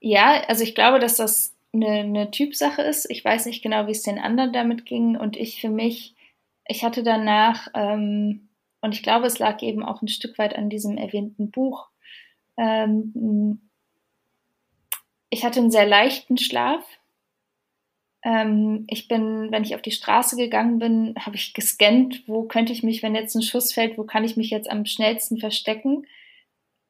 Ja, 0.00 0.42
also 0.48 0.64
ich 0.64 0.74
glaube, 0.74 0.98
dass 0.98 1.16
das 1.16 1.54
eine, 1.72 2.00
eine 2.00 2.30
Typsache 2.30 2.82
ist. 2.82 3.08
Ich 3.10 3.24
weiß 3.24 3.46
nicht 3.46 3.62
genau, 3.62 3.86
wie 3.86 3.92
es 3.92 4.02
den 4.02 4.18
anderen 4.18 4.52
damit 4.52 4.86
ging. 4.86 5.16
Und 5.16 5.36
ich 5.36 5.60
für 5.60 5.68
mich, 5.68 6.14
ich 6.66 6.84
hatte 6.84 7.02
danach, 7.02 7.68
ähm, 7.74 8.48
und 8.80 8.94
ich 8.94 9.02
glaube, 9.02 9.26
es 9.26 9.38
lag 9.38 9.60
eben 9.62 9.84
auch 9.84 10.02
ein 10.02 10.08
Stück 10.08 10.38
weit 10.38 10.56
an 10.56 10.70
diesem 10.70 10.96
erwähnten 10.96 11.50
Buch. 11.50 11.88
Ähm, 12.56 13.60
ich 15.28 15.44
hatte 15.44 15.60
einen 15.60 15.70
sehr 15.70 15.86
leichten 15.86 16.38
Schlaf. 16.38 16.84
Ähm, 18.22 18.84
ich 18.88 19.06
bin, 19.06 19.50
wenn 19.50 19.64
ich 19.64 19.74
auf 19.74 19.82
die 19.82 19.92
Straße 19.92 20.36
gegangen 20.36 20.78
bin, 20.78 21.14
habe 21.18 21.36
ich 21.36 21.54
gescannt, 21.54 22.24
wo 22.26 22.44
könnte 22.44 22.72
ich 22.72 22.82
mich, 22.82 23.02
wenn 23.02 23.14
jetzt 23.14 23.34
ein 23.34 23.42
Schuss 23.42 23.72
fällt, 23.72 23.96
wo 23.96 24.04
kann 24.04 24.24
ich 24.24 24.36
mich 24.36 24.50
jetzt 24.50 24.70
am 24.70 24.84
schnellsten 24.86 25.38
verstecken. 25.38 26.06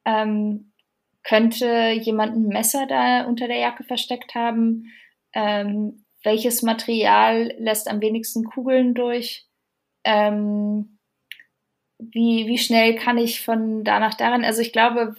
Ähm, 0.05 0.70
könnte 1.23 1.91
jemand 1.91 2.35
ein 2.35 2.47
Messer 2.47 2.87
da 2.87 3.25
unter 3.25 3.47
der 3.47 3.57
Jacke 3.57 3.83
versteckt 3.83 4.35
haben? 4.35 4.91
Ähm, 5.33 6.03
welches 6.23 6.61
Material 6.61 7.53
lässt 7.57 7.87
am 7.87 8.01
wenigsten 8.01 8.43
Kugeln 8.43 8.93
durch? 8.93 9.45
Ähm, 10.03 10.97
wie, 11.99 12.47
wie 12.47 12.57
schnell 12.57 12.95
kann 12.95 13.17
ich 13.17 13.41
von 13.41 13.83
da 13.83 13.99
nach 13.99 14.15
daran? 14.15 14.43
Also 14.43 14.61
ich 14.61 14.73
glaube, 14.73 15.15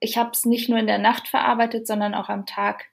ich 0.00 0.18
habe 0.18 0.30
es 0.32 0.44
nicht 0.44 0.68
nur 0.68 0.78
in 0.78 0.86
der 0.86 0.98
Nacht 0.98 1.28
verarbeitet, 1.28 1.86
sondern 1.86 2.14
auch 2.14 2.28
am 2.28 2.46
Tag. 2.46 2.86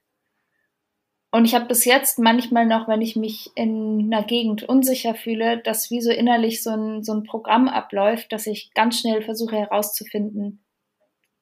Und 1.32 1.46
ich 1.46 1.54
habe 1.54 1.66
bis 1.66 1.86
jetzt 1.86 2.18
manchmal 2.18 2.66
noch, 2.66 2.88
wenn 2.88 3.02
ich 3.02 3.16
mich 3.16 3.52
in 3.56 4.12
einer 4.12 4.24
Gegend 4.24 4.64
unsicher 4.64 5.14
fühle, 5.14 5.60
dass 5.60 5.92
wie 5.92 6.02
so 6.02 6.12
innerlich 6.12 6.64
so 6.64 6.72
ein, 6.72 7.04
so 7.04 7.14
ein 7.14 7.24
Programm 7.24 7.68
abläuft, 7.68 8.32
dass 8.32 8.48
ich 8.48 8.74
ganz 8.74 9.00
schnell 9.00 9.22
versuche 9.22 9.56
herauszufinden, 9.56 10.64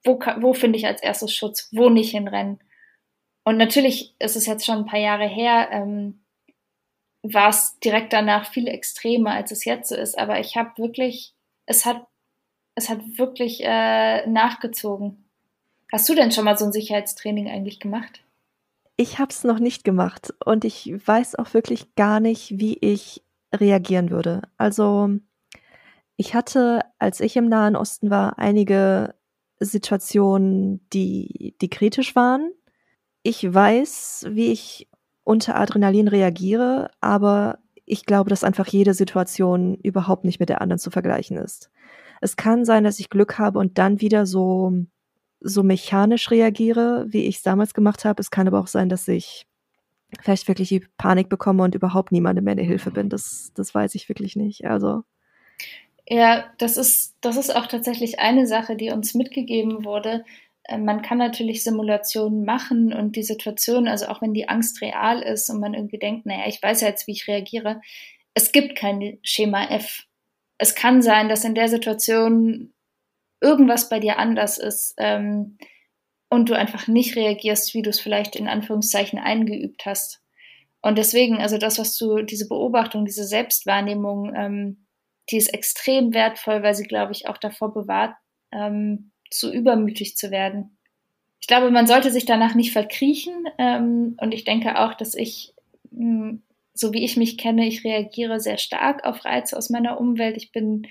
wo, 0.07 0.19
wo 0.39 0.53
finde 0.53 0.79
ich 0.79 0.87
als 0.87 1.01
erstes 1.01 1.33
Schutz, 1.33 1.69
wo 1.71 1.89
nicht 1.89 2.11
hinrennen. 2.11 2.59
Und 3.43 3.57
natürlich 3.57 4.15
ist 4.19 4.35
es 4.35 4.45
jetzt 4.45 4.65
schon 4.65 4.79
ein 4.79 4.85
paar 4.85 4.99
Jahre 4.99 5.27
her, 5.27 5.69
ähm, 5.71 6.21
war 7.23 7.49
es 7.49 7.79
direkt 7.79 8.13
danach 8.13 8.51
viel 8.51 8.67
extremer, 8.67 9.31
als 9.31 9.51
es 9.51 9.65
jetzt 9.65 9.89
so 9.89 9.95
ist. 9.95 10.17
Aber 10.17 10.39
ich 10.39 10.57
habe 10.57 10.77
wirklich, 10.77 11.33
es 11.65 11.85
hat, 11.85 12.05
es 12.75 12.89
hat 12.89 12.99
wirklich 13.17 13.61
äh, 13.63 14.25
nachgezogen. 14.27 15.25
Hast 15.91 16.09
du 16.09 16.15
denn 16.15 16.31
schon 16.31 16.45
mal 16.45 16.57
so 16.57 16.65
ein 16.65 16.73
Sicherheitstraining 16.73 17.49
eigentlich 17.49 17.79
gemacht? 17.79 18.21
Ich 18.97 19.19
habe 19.19 19.29
es 19.29 19.43
noch 19.43 19.59
nicht 19.59 19.83
gemacht 19.83 20.33
und 20.43 20.65
ich 20.65 20.91
weiß 21.05 21.35
auch 21.35 21.53
wirklich 21.53 21.95
gar 21.95 22.19
nicht, 22.19 22.59
wie 22.59 22.77
ich 22.79 23.23
reagieren 23.53 24.09
würde. 24.09 24.41
Also 24.57 25.09
ich 26.17 26.33
hatte, 26.33 26.81
als 26.97 27.19
ich 27.19 27.37
im 27.37 27.47
Nahen 27.47 27.75
Osten 27.75 28.09
war, 28.09 28.39
einige 28.39 29.13
Situationen, 29.59 30.87
die, 30.93 31.55
die 31.61 31.69
kritisch 31.69 32.15
waren. 32.15 32.51
Ich 33.23 33.51
weiß, 33.51 34.27
wie 34.29 34.51
ich 34.51 34.89
unter 35.23 35.57
Adrenalin 35.57 36.07
reagiere, 36.07 36.91
aber 37.01 37.59
ich 37.85 38.05
glaube, 38.05 38.29
dass 38.29 38.43
einfach 38.43 38.67
jede 38.67 38.93
Situation 38.93 39.75
überhaupt 39.75 40.25
nicht 40.25 40.39
mit 40.39 40.49
der 40.49 40.61
anderen 40.61 40.79
zu 40.79 40.91
vergleichen 40.91 41.37
ist. 41.37 41.69
Es 42.21 42.35
kann 42.35 42.65
sein, 42.65 42.83
dass 42.83 42.99
ich 42.99 43.09
Glück 43.09 43.37
habe 43.37 43.59
und 43.59 43.77
dann 43.77 44.01
wieder 44.01 44.25
so, 44.25 44.73
so 45.39 45.63
mechanisch 45.63 46.31
reagiere, 46.31 47.05
wie 47.09 47.25
ich 47.25 47.37
es 47.37 47.43
damals 47.43 47.73
gemacht 47.73 48.05
habe. 48.05 48.21
Es 48.21 48.31
kann 48.31 48.47
aber 48.47 48.59
auch 48.59 48.67
sein, 48.67 48.89
dass 48.89 49.07
ich 49.07 49.47
vielleicht 50.19 50.47
wirklich 50.47 50.69
die 50.69 50.85
Panik 50.97 51.29
bekomme 51.29 51.63
und 51.63 51.75
überhaupt 51.75 52.11
niemandem 52.11 52.45
mehr 52.45 52.53
eine 52.53 52.63
Hilfe 52.63 52.91
bin. 52.91 53.09
Das, 53.09 53.51
das 53.55 53.73
weiß 53.73 53.95
ich 53.95 54.09
wirklich 54.09 54.35
nicht. 54.35 54.65
Also. 54.65 55.03
Ja, 56.09 56.53
das 56.57 56.77
ist, 56.77 57.15
das 57.21 57.35
ist 57.35 57.53
auch 57.53 57.67
tatsächlich 57.67 58.19
eine 58.19 58.47
Sache, 58.47 58.77
die 58.77 58.91
uns 58.91 59.13
mitgegeben 59.13 59.83
wurde. 59.83 60.23
Ähm, 60.67 60.85
man 60.85 61.01
kann 61.01 61.17
natürlich 61.17 61.63
Simulationen 61.63 62.45
machen 62.45 62.93
und 62.93 63.15
die 63.17 63.23
Situation, 63.23 63.87
also 63.87 64.07
auch 64.07 64.21
wenn 64.21 64.33
die 64.33 64.47
Angst 64.47 64.81
real 64.81 65.21
ist 65.21 65.49
und 65.49 65.59
man 65.59 65.73
irgendwie 65.73 65.97
denkt, 65.99 66.25
naja, 66.25 66.47
ich 66.47 66.63
weiß 66.63 66.81
ja 66.81 66.87
jetzt, 66.87 67.07
wie 67.07 67.11
ich 67.11 67.27
reagiere, 67.27 67.81
es 68.33 68.51
gibt 68.53 68.77
kein 68.77 69.19
Schema 69.23 69.65
F. 69.69 70.05
Es 70.57 70.75
kann 70.75 71.01
sein, 71.01 71.27
dass 71.29 71.43
in 71.43 71.55
der 71.55 71.67
Situation 71.69 72.73
irgendwas 73.41 73.89
bei 73.89 73.99
dir 73.99 74.17
anders 74.17 74.57
ist 74.57 74.95
ähm, 74.97 75.57
und 76.29 76.49
du 76.49 76.53
einfach 76.55 76.87
nicht 76.87 77.15
reagierst, 77.17 77.73
wie 77.73 77.81
du 77.81 77.89
es 77.89 77.99
vielleicht 77.99 78.35
in 78.35 78.47
Anführungszeichen 78.47 79.19
eingeübt 79.19 79.85
hast. 79.85 80.21
Und 80.81 80.97
deswegen, 80.97 81.37
also 81.37 81.57
das, 81.57 81.79
was 81.79 81.97
du, 81.97 82.21
diese 82.23 82.47
Beobachtung, 82.47 83.05
diese 83.05 83.25
Selbstwahrnehmung, 83.25 84.33
ähm, 84.35 84.86
die 85.29 85.37
ist 85.37 85.53
extrem 85.53 86.13
wertvoll, 86.13 86.63
weil 86.63 86.73
sie, 86.73 86.85
glaube 86.85 87.11
ich, 87.11 87.27
auch 87.27 87.37
davor 87.37 87.73
bewahrt, 87.73 88.15
ähm, 88.51 89.11
zu 89.29 89.51
übermütig 89.51 90.15
zu 90.15 90.31
werden. 90.31 90.77
Ich 91.39 91.47
glaube, 91.47 91.69
man 91.71 91.87
sollte 91.87 92.11
sich 92.11 92.25
danach 92.25 92.55
nicht 92.55 92.71
verkriechen. 92.71 93.45
Ähm, 93.57 94.17
und 94.19 94.33
ich 94.33 94.45
denke 94.45 94.79
auch, 94.79 94.93
dass 94.93 95.15
ich, 95.15 95.53
mh, 95.91 96.29
hm, 96.29 96.43
so 96.73 96.93
wie 96.93 97.03
ich 97.03 97.17
mich 97.17 97.37
kenne, 97.37 97.67
ich 97.67 97.83
reagiere 97.83 98.39
sehr 98.39 98.57
stark 98.59 99.03
auf 99.03 99.25
Reize 99.25 99.57
aus 99.57 99.69
meiner 99.69 99.99
Umwelt. 99.99 100.37
Ich 100.37 100.51
bin, 100.51 100.87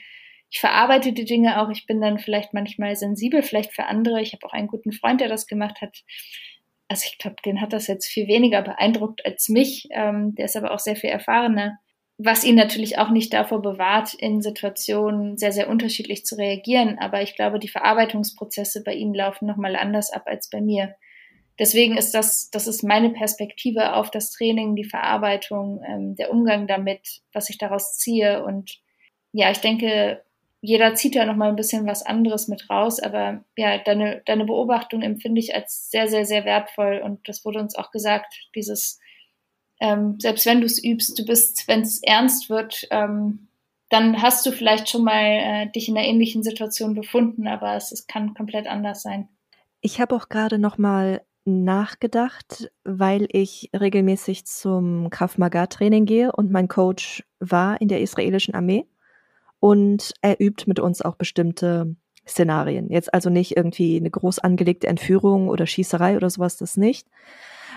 ich 0.50 0.58
verarbeite 0.58 1.12
die 1.12 1.24
Dinge 1.24 1.60
auch. 1.60 1.70
Ich 1.70 1.86
bin 1.86 2.00
dann 2.00 2.18
vielleicht 2.18 2.52
manchmal 2.52 2.96
sensibel, 2.96 3.42
vielleicht 3.42 3.72
für 3.72 3.84
andere. 3.84 4.20
Ich 4.20 4.32
habe 4.32 4.44
auch 4.46 4.52
einen 4.52 4.66
guten 4.66 4.92
Freund, 4.92 5.20
der 5.20 5.28
das 5.28 5.46
gemacht 5.46 5.80
hat. 5.80 6.02
Also 6.88 7.04
ich 7.10 7.18
glaube, 7.18 7.36
den 7.44 7.60
hat 7.60 7.72
das 7.72 7.86
jetzt 7.86 8.06
viel 8.06 8.26
weniger 8.26 8.62
beeindruckt 8.62 9.24
als 9.24 9.48
mich. 9.48 9.88
Ähm, 9.90 10.34
der 10.34 10.46
ist 10.46 10.56
aber 10.56 10.72
auch 10.72 10.78
sehr 10.80 10.96
viel 10.96 11.10
erfahrener 11.10 11.78
was 12.18 12.44
ihn 12.44 12.54
natürlich 12.54 12.98
auch 12.98 13.10
nicht 13.10 13.32
davor 13.34 13.60
bewahrt, 13.60 14.14
in 14.14 14.40
Situationen 14.40 15.36
sehr, 15.36 15.52
sehr 15.52 15.68
unterschiedlich 15.68 16.24
zu 16.24 16.36
reagieren. 16.36 16.98
Aber 16.98 17.20
ich 17.22 17.36
glaube, 17.36 17.58
die 17.58 17.68
Verarbeitungsprozesse 17.68 18.82
bei 18.82 18.94
ihm 18.94 19.12
laufen 19.12 19.46
nochmal 19.46 19.76
anders 19.76 20.10
ab 20.10 20.22
als 20.26 20.48
bei 20.48 20.60
mir. 20.60 20.94
Deswegen 21.58 21.96
ist 21.96 22.12
das, 22.12 22.50
das 22.50 22.66
ist 22.66 22.82
meine 22.82 23.10
Perspektive 23.10 23.94
auf 23.94 24.10
das 24.10 24.30
Training, 24.30 24.76
die 24.76 24.84
Verarbeitung, 24.84 25.82
ähm, 25.86 26.14
der 26.14 26.30
Umgang 26.30 26.66
damit, 26.66 27.22
was 27.32 27.50
ich 27.50 27.58
daraus 27.58 27.96
ziehe. 27.98 28.44
Und 28.44 28.78
ja, 29.32 29.50
ich 29.50 29.58
denke, 29.58 30.22
jeder 30.62 30.94
zieht 30.94 31.14
ja 31.14 31.24
nochmal 31.24 31.50
ein 31.50 31.56
bisschen 31.56 31.86
was 31.86 32.04
anderes 32.04 32.48
mit 32.48 32.68
raus. 32.68 32.98
Aber 33.00 33.44
ja, 33.56 33.78
deine, 33.78 34.22
deine 34.24 34.44
Beobachtung 34.44 35.02
empfinde 35.02 35.38
ich 35.38 35.54
als 35.54 35.90
sehr, 35.90 36.08
sehr, 36.08 36.24
sehr 36.24 36.44
wertvoll. 36.46 37.00
Und 37.02 37.28
das 37.28 37.44
wurde 37.44 37.60
uns 37.60 37.74
auch 37.74 37.90
gesagt, 37.90 38.34
dieses 38.54 39.00
ähm, 39.80 40.16
selbst 40.18 40.46
wenn 40.46 40.60
du 40.60 40.66
es 40.66 40.82
übst, 40.82 41.18
du 41.18 41.24
bist, 41.24 41.68
wenn 41.68 41.82
es 41.82 42.02
ernst 42.02 42.48
wird, 42.48 42.86
ähm, 42.90 43.48
dann 43.88 44.20
hast 44.20 44.44
du 44.46 44.52
vielleicht 44.52 44.88
schon 44.88 45.04
mal 45.04 45.22
äh, 45.22 45.70
dich 45.70 45.88
in 45.88 45.96
einer 45.96 46.06
ähnlichen 46.06 46.42
Situation 46.42 46.94
befunden, 46.94 47.46
aber 47.46 47.76
es, 47.76 47.92
es 47.92 48.06
kann 48.06 48.34
komplett 48.34 48.66
anders 48.66 49.02
sein. 49.02 49.28
Ich 49.80 50.00
habe 50.00 50.16
auch 50.16 50.28
gerade 50.28 50.58
noch 50.58 50.78
mal 50.78 51.22
nachgedacht, 51.44 52.72
weil 52.82 53.28
ich 53.30 53.70
regelmäßig 53.78 54.46
zum 54.46 55.10
Krav 55.10 55.38
Maga 55.38 55.66
Training 55.66 56.04
gehe 56.04 56.32
und 56.32 56.50
mein 56.50 56.66
Coach 56.66 57.22
war 57.38 57.80
in 57.80 57.86
der 57.86 58.00
israelischen 58.00 58.54
Armee 58.54 58.86
und 59.60 60.12
er 60.22 60.40
übt 60.40 60.64
mit 60.66 60.80
uns 60.80 61.02
auch 61.02 61.14
bestimmte 61.14 61.94
Szenarien. 62.26 62.90
Jetzt 62.90 63.14
also 63.14 63.30
nicht 63.30 63.56
irgendwie 63.56 63.96
eine 63.96 64.10
groß 64.10 64.40
angelegte 64.40 64.88
Entführung 64.88 65.48
oder 65.48 65.66
Schießerei 65.66 66.16
oder 66.16 66.28
sowas, 66.28 66.56
das 66.56 66.76
nicht, 66.76 67.06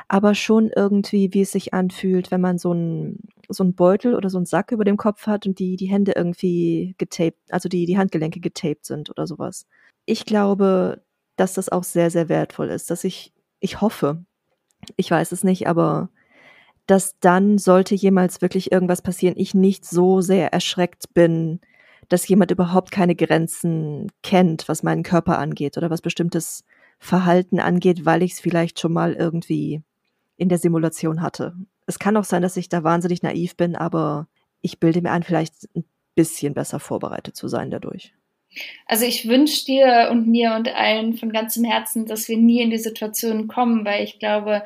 aber 0.10 0.36
schon 0.36 0.72
irgendwie, 0.76 1.34
wie 1.34 1.42
es 1.42 1.52
sich 1.52 1.74
anfühlt, 1.74 2.32
wenn 2.32 2.42
man 2.42 2.58
so 2.58 2.74
ein 2.74 3.20
so 3.50 3.64
ein 3.64 3.76
Beutel 3.76 4.16
oder 4.16 4.30
so 4.30 4.40
ein 4.40 4.46
Sack 4.46 4.72
über 4.72 4.84
dem 4.84 4.98
Kopf 4.98 5.28
hat 5.28 5.46
und 5.48 5.60
die 5.60 5.76
die 5.78 5.88
Hände 5.90 6.14
irgendwie 6.16 6.96
getaped, 6.98 7.40
also 7.50 7.70
die 7.70 7.86
die 7.86 7.98
Handgelenke 7.98 8.40
getaped 8.40 8.86
sind 8.86 9.10
oder 9.10 9.28
sowas. 9.28 9.68
Ich 10.06 10.26
glaube, 10.26 11.04
dass 11.38 11.54
das 11.54 11.70
auch 11.70 11.84
sehr 11.84 12.12
sehr 12.12 12.30
wertvoll 12.30 12.70
ist, 12.70 12.92
dass 12.92 13.04
ich 13.04 13.34
ich 13.60 13.82
hoffe, 13.82 14.26
ich 14.98 15.12
weiß 15.12 15.32
es 15.32 15.44
nicht, 15.44 15.68
aber 15.68 16.10
dass 16.88 17.20
dann 17.20 17.60
sollte 17.60 17.96
jemals 17.96 18.42
wirklich 18.42 18.72
irgendwas 18.72 19.02
passieren, 19.04 19.36
ich 19.38 19.54
nicht 19.54 19.86
so 19.86 20.22
sehr 20.22 20.54
erschreckt 20.54 21.14
bin, 21.14 21.60
dass 22.10 22.28
jemand 22.28 22.52
überhaupt 22.52 22.92
keine 22.92 23.16
Grenzen 23.16 24.12
kennt, 24.24 24.68
was 24.70 24.84
meinen 24.84 25.04
Körper 25.04 25.38
angeht 25.40 25.78
oder 25.78 25.92
was 25.92 26.02
bestimmtes 26.02 26.64
Verhalten 27.00 27.60
angeht, 27.60 28.06
weil 28.06 28.24
ich 28.24 28.34
es 28.34 28.40
vielleicht 28.40 28.80
schon 28.80 28.94
mal 28.94 29.14
irgendwie 29.14 29.84
in 30.40 30.50
der 30.50 30.58
Simulation 30.58 31.22
hatte. 31.22 31.54
Es 31.86 32.00
kann 32.00 32.18
auch 32.18 32.24
sein, 32.24 32.42
dass 32.42 32.58
ich 32.58 32.70
da 32.70 32.84
wahnsinnig 32.84 33.22
naiv 33.22 33.58
bin, 33.58 33.76
aber 33.76 34.28
ich 34.62 34.80
bilde 34.80 35.02
mir 35.02 35.12
ein, 35.12 35.24
vielleicht 35.24 35.54
ein 35.76 35.84
bisschen 36.16 36.54
besser 36.54 36.80
vorbereitet 36.80 37.36
zu 37.36 37.48
sein 37.48 37.72
dadurch. 37.72 38.14
Also 38.88 39.06
ich 39.06 39.28
wünsche 39.28 39.66
dir 39.66 40.10
und 40.12 40.28
mir 40.28 40.56
und 40.56 40.74
allen 40.74 41.18
von 41.18 41.32
ganzem 41.32 41.64
Herzen, 41.64 42.06
dass 42.06 42.28
wir 42.28 42.38
nie 42.38 42.62
in 42.62 42.72
die 42.72 42.78
Situation 42.78 43.48
kommen, 43.48 43.86
weil 43.86 44.04
ich 44.04 44.18
glaube, 44.18 44.64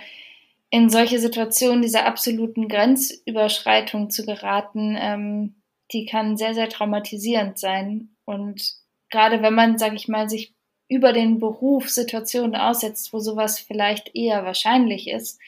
in 0.70 0.90
solche 0.90 1.20
Situationen 1.20 1.82
dieser 1.82 2.06
absoluten 2.06 2.68
Grenzüberschreitung 2.68 4.10
zu 4.10 4.26
geraten, 4.26 4.96
ähm, 5.00 5.56
die 5.92 6.06
kann 6.06 6.38
sehr, 6.38 6.54
sehr 6.54 6.70
traumatisierend 6.70 7.60
sein. 7.60 8.10
Und 8.26 8.74
gerade 9.10 9.42
wenn 9.42 9.54
man, 9.54 9.78
sag 9.78 9.94
ich 9.94 10.08
mal, 10.08 10.30
sich 10.30 10.54
über 10.88 11.14
den 11.14 11.40
Beruf 11.40 11.90
Situationen 11.90 12.56
aussetzt, 12.56 13.14
wo 13.14 13.20
sowas 13.20 13.60
vielleicht 13.60 14.16
eher 14.16 14.46
wahrscheinlich 14.46 15.10
ist, 15.10 15.40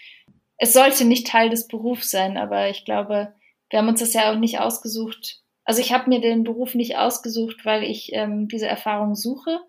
es 0.58 0.74
sollte 0.74 1.06
nicht 1.06 1.28
Teil 1.28 1.50
des 1.50 1.68
Berufs 1.68 2.12
sein, 2.12 2.38
aber 2.38 2.70
ich 2.70 2.86
glaube, 2.86 3.34
wir 3.70 3.80
haben 3.80 3.90
uns 3.90 4.00
das 4.00 4.14
ja 4.14 4.32
auch 4.32 4.38
nicht 4.38 4.60
ausgesucht. 4.60 5.42
Also 5.64 5.82
ich 5.82 5.92
habe 5.92 6.10
mir 6.10 6.22
den 6.22 6.44
Beruf 6.44 6.76
nicht 6.76 6.98
ausgesucht, 6.98 7.66
weil 7.66 7.84
ich 7.84 8.12
ähm, 8.14 8.48
diese 8.48 8.68
Erfahrung 8.68 9.16
suche. 9.16 9.60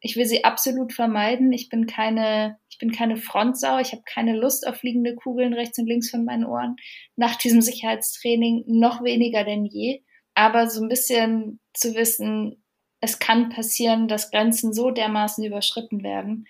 Ich 0.00 0.16
will 0.16 0.26
sie 0.26 0.44
absolut 0.44 0.92
vermeiden. 0.92 1.52
Ich 1.52 1.68
bin 1.68 1.86
keine, 1.86 2.58
ich 2.70 2.78
bin 2.78 2.92
keine 2.92 3.16
Frontsau. 3.16 3.78
Ich 3.78 3.92
habe 3.92 4.02
keine 4.04 4.36
Lust 4.36 4.66
auf 4.66 4.76
fliegende 4.76 5.14
Kugeln 5.14 5.52
rechts 5.52 5.78
und 5.78 5.86
links 5.86 6.10
von 6.10 6.24
meinen 6.24 6.44
Ohren. 6.44 6.76
Nach 7.16 7.36
diesem 7.36 7.60
Sicherheitstraining 7.60 8.64
noch 8.66 9.02
weniger 9.02 9.44
denn 9.44 9.64
je. 9.64 10.02
Aber 10.34 10.70
so 10.70 10.82
ein 10.82 10.88
bisschen 10.88 11.60
zu 11.74 11.94
wissen, 11.94 12.62
es 13.00 13.18
kann 13.18 13.48
passieren, 13.48 14.08
dass 14.08 14.30
Grenzen 14.30 14.72
so 14.72 14.90
dermaßen 14.90 15.44
überschritten 15.44 16.02
werden. 16.02 16.46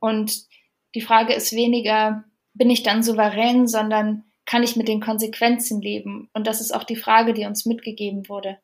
Und 0.00 0.46
die 0.94 1.00
Frage 1.00 1.34
ist 1.34 1.52
weniger, 1.52 2.24
bin 2.54 2.70
ich 2.70 2.82
dann 2.82 3.02
souverän, 3.02 3.66
sondern 3.66 4.24
kann 4.46 4.62
ich 4.62 4.76
mit 4.76 4.88
den 4.88 5.00
Konsequenzen 5.00 5.80
leben? 5.80 6.28
Und 6.34 6.46
das 6.46 6.60
ist 6.60 6.72
auch 6.72 6.84
die 6.84 6.96
Frage, 6.96 7.34
die 7.34 7.46
uns 7.46 7.66
mitgegeben 7.66 8.28
wurde. 8.28 8.58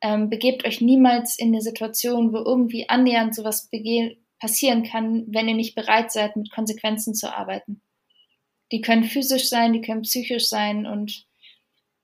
Ähm, 0.00 0.30
begebt 0.30 0.64
euch 0.64 0.80
niemals 0.80 1.38
in 1.38 1.48
eine 1.48 1.60
Situation, 1.60 2.32
wo 2.32 2.38
irgendwie 2.38 2.88
annähernd 2.88 3.34
sowas 3.34 3.70
passieren 4.38 4.84
kann, 4.84 5.24
wenn 5.28 5.48
ihr 5.48 5.54
nicht 5.54 5.74
bereit 5.74 6.12
seid, 6.12 6.36
mit 6.36 6.50
Konsequenzen 6.52 7.14
zu 7.14 7.34
arbeiten. 7.34 7.82
Die 8.70 8.80
können 8.80 9.04
physisch 9.04 9.48
sein, 9.48 9.72
die 9.72 9.80
können 9.80 10.02
psychisch 10.02 10.48
sein 10.48 10.86
und 10.86 11.26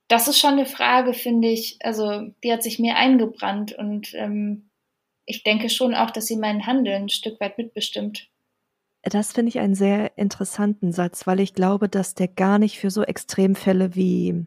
das 0.09 0.29
ist 0.29 0.39
schon 0.39 0.53
eine 0.53 0.67
Frage, 0.67 1.15
finde 1.15 1.49
ich, 1.49 1.79
also 1.81 2.29
die 2.43 2.53
hat 2.53 2.63
sich 2.63 2.79
mir 2.79 2.97
eingebrannt 2.97 3.73
und 3.73 4.13
ähm, 4.15 4.71
ich 5.27 5.43
denke 5.43 5.71
schon 5.71 5.95
auch, 5.95 6.11
dass 6.11 6.27
sie 6.27 6.37
mein 6.37 6.67
Handeln 6.67 7.05
ein 7.05 7.09
Stück 7.09 7.41
weit 7.41 7.57
mitbestimmt. 7.59 8.29
Das 9.05 9.33
finde 9.33 9.51
ich 9.51 9.59
einen 9.59 9.75
sehr 9.75 10.17
interessanten 10.17 10.91
Satz, 10.93 11.27
weil 11.27 11.41
ich 11.41 11.53
glaube, 11.55 11.89
dass 11.89 12.15
der 12.15 12.29
gar 12.29 12.59
nicht 12.59 12.79
für 12.79 12.91
so 12.91 13.03
Extremfälle 13.03 13.95
wie 13.95 14.47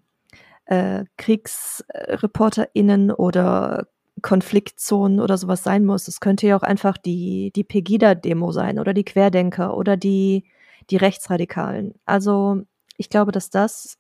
äh, 0.66 1.06
KriegsreporterInnen 1.18 3.12
oder 3.12 3.88
Konfliktzonen 4.22 5.20
oder 5.20 5.38
sowas 5.38 5.64
sein 5.64 5.86
muss. 5.86 6.08
Es 6.08 6.20
könnte 6.20 6.48
ja 6.48 6.58
auch 6.58 6.64
einfach 6.64 6.98
die, 6.98 7.52
die 7.56 7.64
Pegida-Demo 7.64 8.52
sein 8.52 8.80
oder 8.80 8.94
die 8.94 9.06
Querdenker 9.06 9.78
oder 9.78 9.96
die, 9.96 10.46
die 10.90 10.98
Rechtsradikalen. 10.98 11.94
Also 12.06 12.64
ich 12.98 13.10
glaube, 13.10 13.32
dass 13.32 13.50
das 13.52 13.98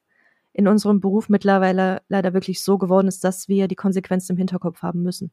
in 0.53 0.67
unserem 0.67 1.01
Beruf 1.01 1.29
mittlerweile 1.29 2.01
leider 2.09 2.33
wirklich 2.33 2.63
so 2.63 2.79
geworden 2.79 3.07
ist, 3.07 3.23
dass 3.23 3.47
wir 3.47 3.67
die 3.67 3.75
Konsequenzen 3.75 4.33
im 4.33 4.37
Hinterkopf 4.39 4.81
haben 4.81 5.03
müssen. 5.03 5.31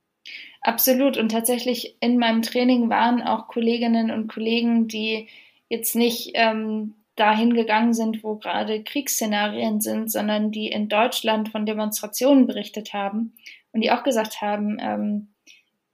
Absolut. 0.61 1.17
Und 1.19 1.31
tatsächlich 1.31 1.97
in 2.01 2.19
meinem 2.19 2.43
Training 2.43 2.89
waren 2.89 3.23
auch 3.23 3.49
Kolleginnen 3.49 4.11
und 4.11 4.29
Kollegen, 4.29 4.89
die 4.89 5.29
jetzt 5.69 5.95
nicht 5.95 6.31
ähm, 6.35 6.95
dahin 7.17 7.55
gegangen 7.55 7.95
sind, 7.95 8.25
wo 8.25 8.37
gerade 8.37 8.83
Kriegsszenarien 8.83 9.81
sind, 9.81 10.11
sondern 10.11 10.51
die 10.51 10.69
in 10.69 10.89
Deutschland 10.89 11.51
von 11.51 11.67
Demonstrationen 11.67 12.47
berichtet 12.47 12.93
haben 12.93 13.35
und 13.73 13.83
die 13.83 13.91
auch 13.91 14.03
gesagt 14.03 14.41
haben, 14.41 14.79
ähm, 14.81 15.29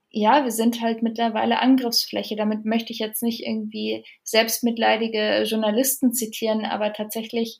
ja, 0.09 0.43
wir 0.43 0.51
sind 0.51 0.81
halt 0.81 1.03
mittlerweile 1.03 1.59
Angriffsfläche. 1.59 2.35
Damit 2.35 2.65
möchte 2.65 2.91
ich 2.91 2.99
jetzt 2.99 3.23
nicht 3.23 3.45
irgendwie 3.45 4.03
selbstmitleidige 4.23 5.43
Journalisten 5.43 6.13
zitieren, 6.13 6.65
aber 6.65 6.91
tatsächlich 6.91 7.59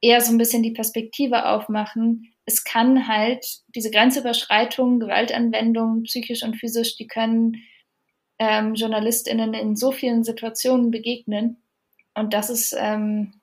eher 0.00 0.20
so 0.20 0.32
ein 0.32 0.38
bisschen 0.38 0.62
die 0.62 0.72
Perspektive 0.72 1.46
aufmachen, 1.46 2.34
es 2.46 2.64
kann 2.64 3.08
halt 3.08 3.46
diese 3.74 3.90
Grenzüberschreitungen, 3.90 5.00
Gewaltanwendungen, 5.00 6.02
psychisch 6.02 6.42
und 6.42 6.56
physisch, 6.56 6.96
die 6.96 7.06
können 7.06 7.62
ähm, 8.38 8.74
JournalistInnen 8.74 9.54
in 9.54 9.76
so 9.76 9.92
vielen 9.92 10.24
Situationen 10.24 10.90
begegnen. 10.90 11.62
Und 12.14 12.34
das 12.34 12.50
ist, 12.50 12.74
ähm, 12.78 13.40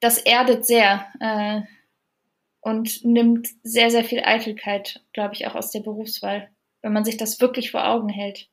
das 0.00 0.18
erdet 0.18 0.64
sehr 0.64 1.06
äh, 1.20 1.62
und 2.60 3.04
nimmt 3.04 3.48
sehr, 3.62 3.90
sehr 3.90 4.04
viel 4.04 4.20
Eitelkeit, 4.24 5.04
glaube 5.12 5.34
ich, 5.34 5.46
auch 5.46 5.54
aus 5.54 5.70
der 5.70 5.80
Berufswahl, 5.80 6.48
wenn 6.82 6.92
man 6.92 7.04
sich 7.04 7.16
das 7.16 7.40
wirklich 7.40 7.70
vor 7.70 7.86
Augen 7.86 8.08
hält. 8.08 8.48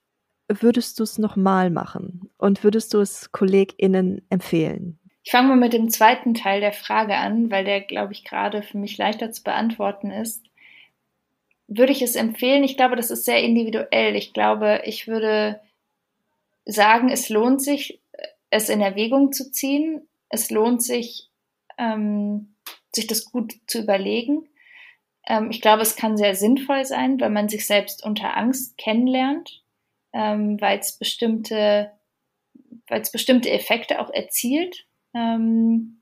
Würdest 0.50 1.00
du 1.00 1.04
es 1.04 1.18
nochmal 1.18 1.70
machen 1.70 2.30
und 2.38 2.64
würdest 2.64 2.94
du 2.94 3.00
es 3.00 3.32
KollegInnen 3.32 4.26
empfehlen? 4.30 5.00
Ich 5.28 5.32
fange 5.32 5.50
mal 5.50 5.58
mit 5.58 5.74
dem 5.74 5.90
zweiten 5.90 6.34
Teil 6.36 6.62
der 6.62 6.72
Frage 6.72 7.18
an, 7.18 7.52
weil 7.52 7.66
der, 7.66 7.82
glaube 7.82 8.14
ich, 8.14 8.24
gerade 8.24 8.64
für 8.64 8.78
mich 8.78 8.98
leichter 8.98 9.30
zu 9.30 9.44
beantworten 9.44 10.10
ist. 10.10 10.46
Würde 11.68 11.92
ich 11.92 12.02
es 12.02 12.16
empfehlen? 12.16 12.64
Ich 12.64 12.78
glaube, 12.78 12.96
das 12.96 13.12
ist 13.12 13.26
sehr 13.26 13.44
individuell. 13.44 14.16
Ich 14.16 14.32
glaube, 14.32 14.84
ich 14.86 15.06
würde 15.06 15.60
sagen, 16.64 17.10
es 17.10 17.28
lohnt 17.28 17.62
sich, 17.62 18.00
es 18.52 18.70
in 18.70 18.80
Erwägung 18.80 19.34
zu 19.34 19.52
ziehen. 19.52 20.08
Es 20.30 20.50
lohnt 20.50 20.82
sich, 20.82 21.28
ähm, 21.78 22.56
sich 22.96 23.06
das 23.08 23.26
gut 23.26 23.54
zu 23.68 23.80
überlegen. 23.80 24.48
Ähm, 25.28 25.52
ich 25.52 25.60
glaube, 25.60 25.82
es 25.82 25.98
kann 25.98 26.16
sehr 26.16 26.36
sinnvoll 26.36 26.86
sein, 26.86 27.20
wenn 27.20 27.34
man 27.34 27.50
sich 27.50 27.68
selbst 27.68 28.02
unter 28.02 28.38
Angst 28.38 28.78
kennenlernt, 28.78 29.62
ähm, 30.14 30.62
weil 30.62 30.80
es 30.80 30.94
bestimmte, 30.94 31.92
weil 32.88 33.02
es 33.02 33.12
bestimmte 33.12 33.52
Effekte 33.52 34.00
auch 34.00 34.10
erzielt 34.10 34.87
ähm, 35.14 36.02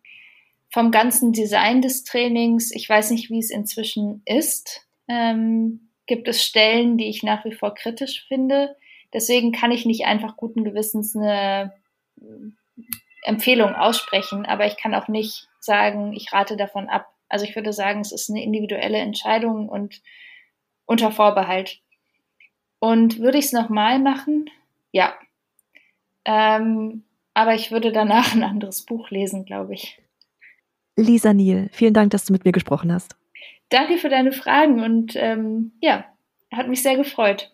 vom 0.69 0.91
ganzen 0.91 1.31
Design 1.31 1.81
des 1.81 2.03
Trainings, 2.03 2.71
ich 2.71 2.89
weiß 2.89 3.11
nicht, 3.11 3.29
wie 3.29 3.39
es 3.39 3.49
inzwischen 3.49 4.21
ist, 4.25 4.85
ähm, 5.07 5.89
gibt 6.05 6.27
es 6.27 6.43
Stellen, 6.43 6.97
die 6.97 7.07
ich 7.07 7.23
nach 7.23 7.45
wie 7.45 7.53
vor 7.53 7.73
kritisch 7.73 8.25
finde. 8.27 8.75
Deswegen 9.13 9.51
kann 9.53 9.71
ich 9.71 9.85
nicht 9.85 10.05
einfach 10.05 10.35
guten 10.35 10.63
Gewissens 10.63 11.15
eine 11.15 11.73
äh, 12.19 12.23
Empfehlung 13.23 13.73
aussprechen, 13.73 14.45
aber 14.45 14.67
ich 14.67 14.77
kann 14.77 14.93
auch 14.93 15.07
nicht 15.07 15.47
sagen, 15.59 16.13
ich 16.13 16.33
rate 16.33 16.57
davon 16.57 16.89
ab. 16.89 17.07
Also 17.29 17.45
ich 17.45 17.55
würde 17.55 17.71
sagen, 17.71 18.01
es 18.01 18.11
ist 18.11 18.29
eine 18.29 18.43
individuelle 18.43 18.97
Entscheidung 18.97 19.69
und 19.69 20.01
unter 20.85 21.11
Vorbehalt. 21.11 21.79
Und 22.79 23.19
würde 23.19 23.37
ich 23.37 23.45
es 23.45 23.51
nochmal 23.53 23.99
machen? 23.99 24.49
Ja. 24.91 25.15
Ähm, 26.25 27.04
aber 27.35 27.53
ich 27.53 27.69
würde 27.71 27.91
danach 27.91 28.33
ein 28.33 28.43
anderes 28.43 28.83
Buch 28.83 29.11
lesen, 29.11 29.45
glaube 29.45 29.75
ich. 29.75 30.01
Lisa 30.97 31.33
Niel, 31.33 31.69
vielen 31.73 31.93
Dank, 31.93 32.09
dass 32.11 32.25
du 32.25 32.33
mit 32.33 32.45
mir 32.45 32.53
gesprochen 32.53 32.91
hast. 32.91 33.15
Danke 33.69 33.97
für 33.97 34.09
deine 34.09 34.31
Fragen 34.31 34.81
und 34.81 35.15
ähm, 35.15 35.73
ja, 35.81 36.05
hat 36.51 36.69
mich 36.69 36.81
sehr 36.81 36.95
gefreut. 36.95 37.51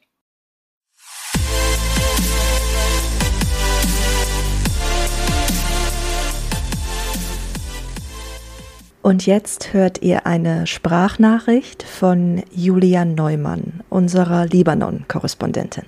Und 9.04 9.26
jetzt 9.26 9.74
hört 9.74 10.04
ihr 10.04 10.28
eine 10.28 10.68
Sprachnachricht 10.68 11.82
von 11.82 12.44
Julia 12.52 13.04
Neumann, 13.04 13.82
unserer 13.90 14.46
Libanon-Korrespondentin. 14.46 15.86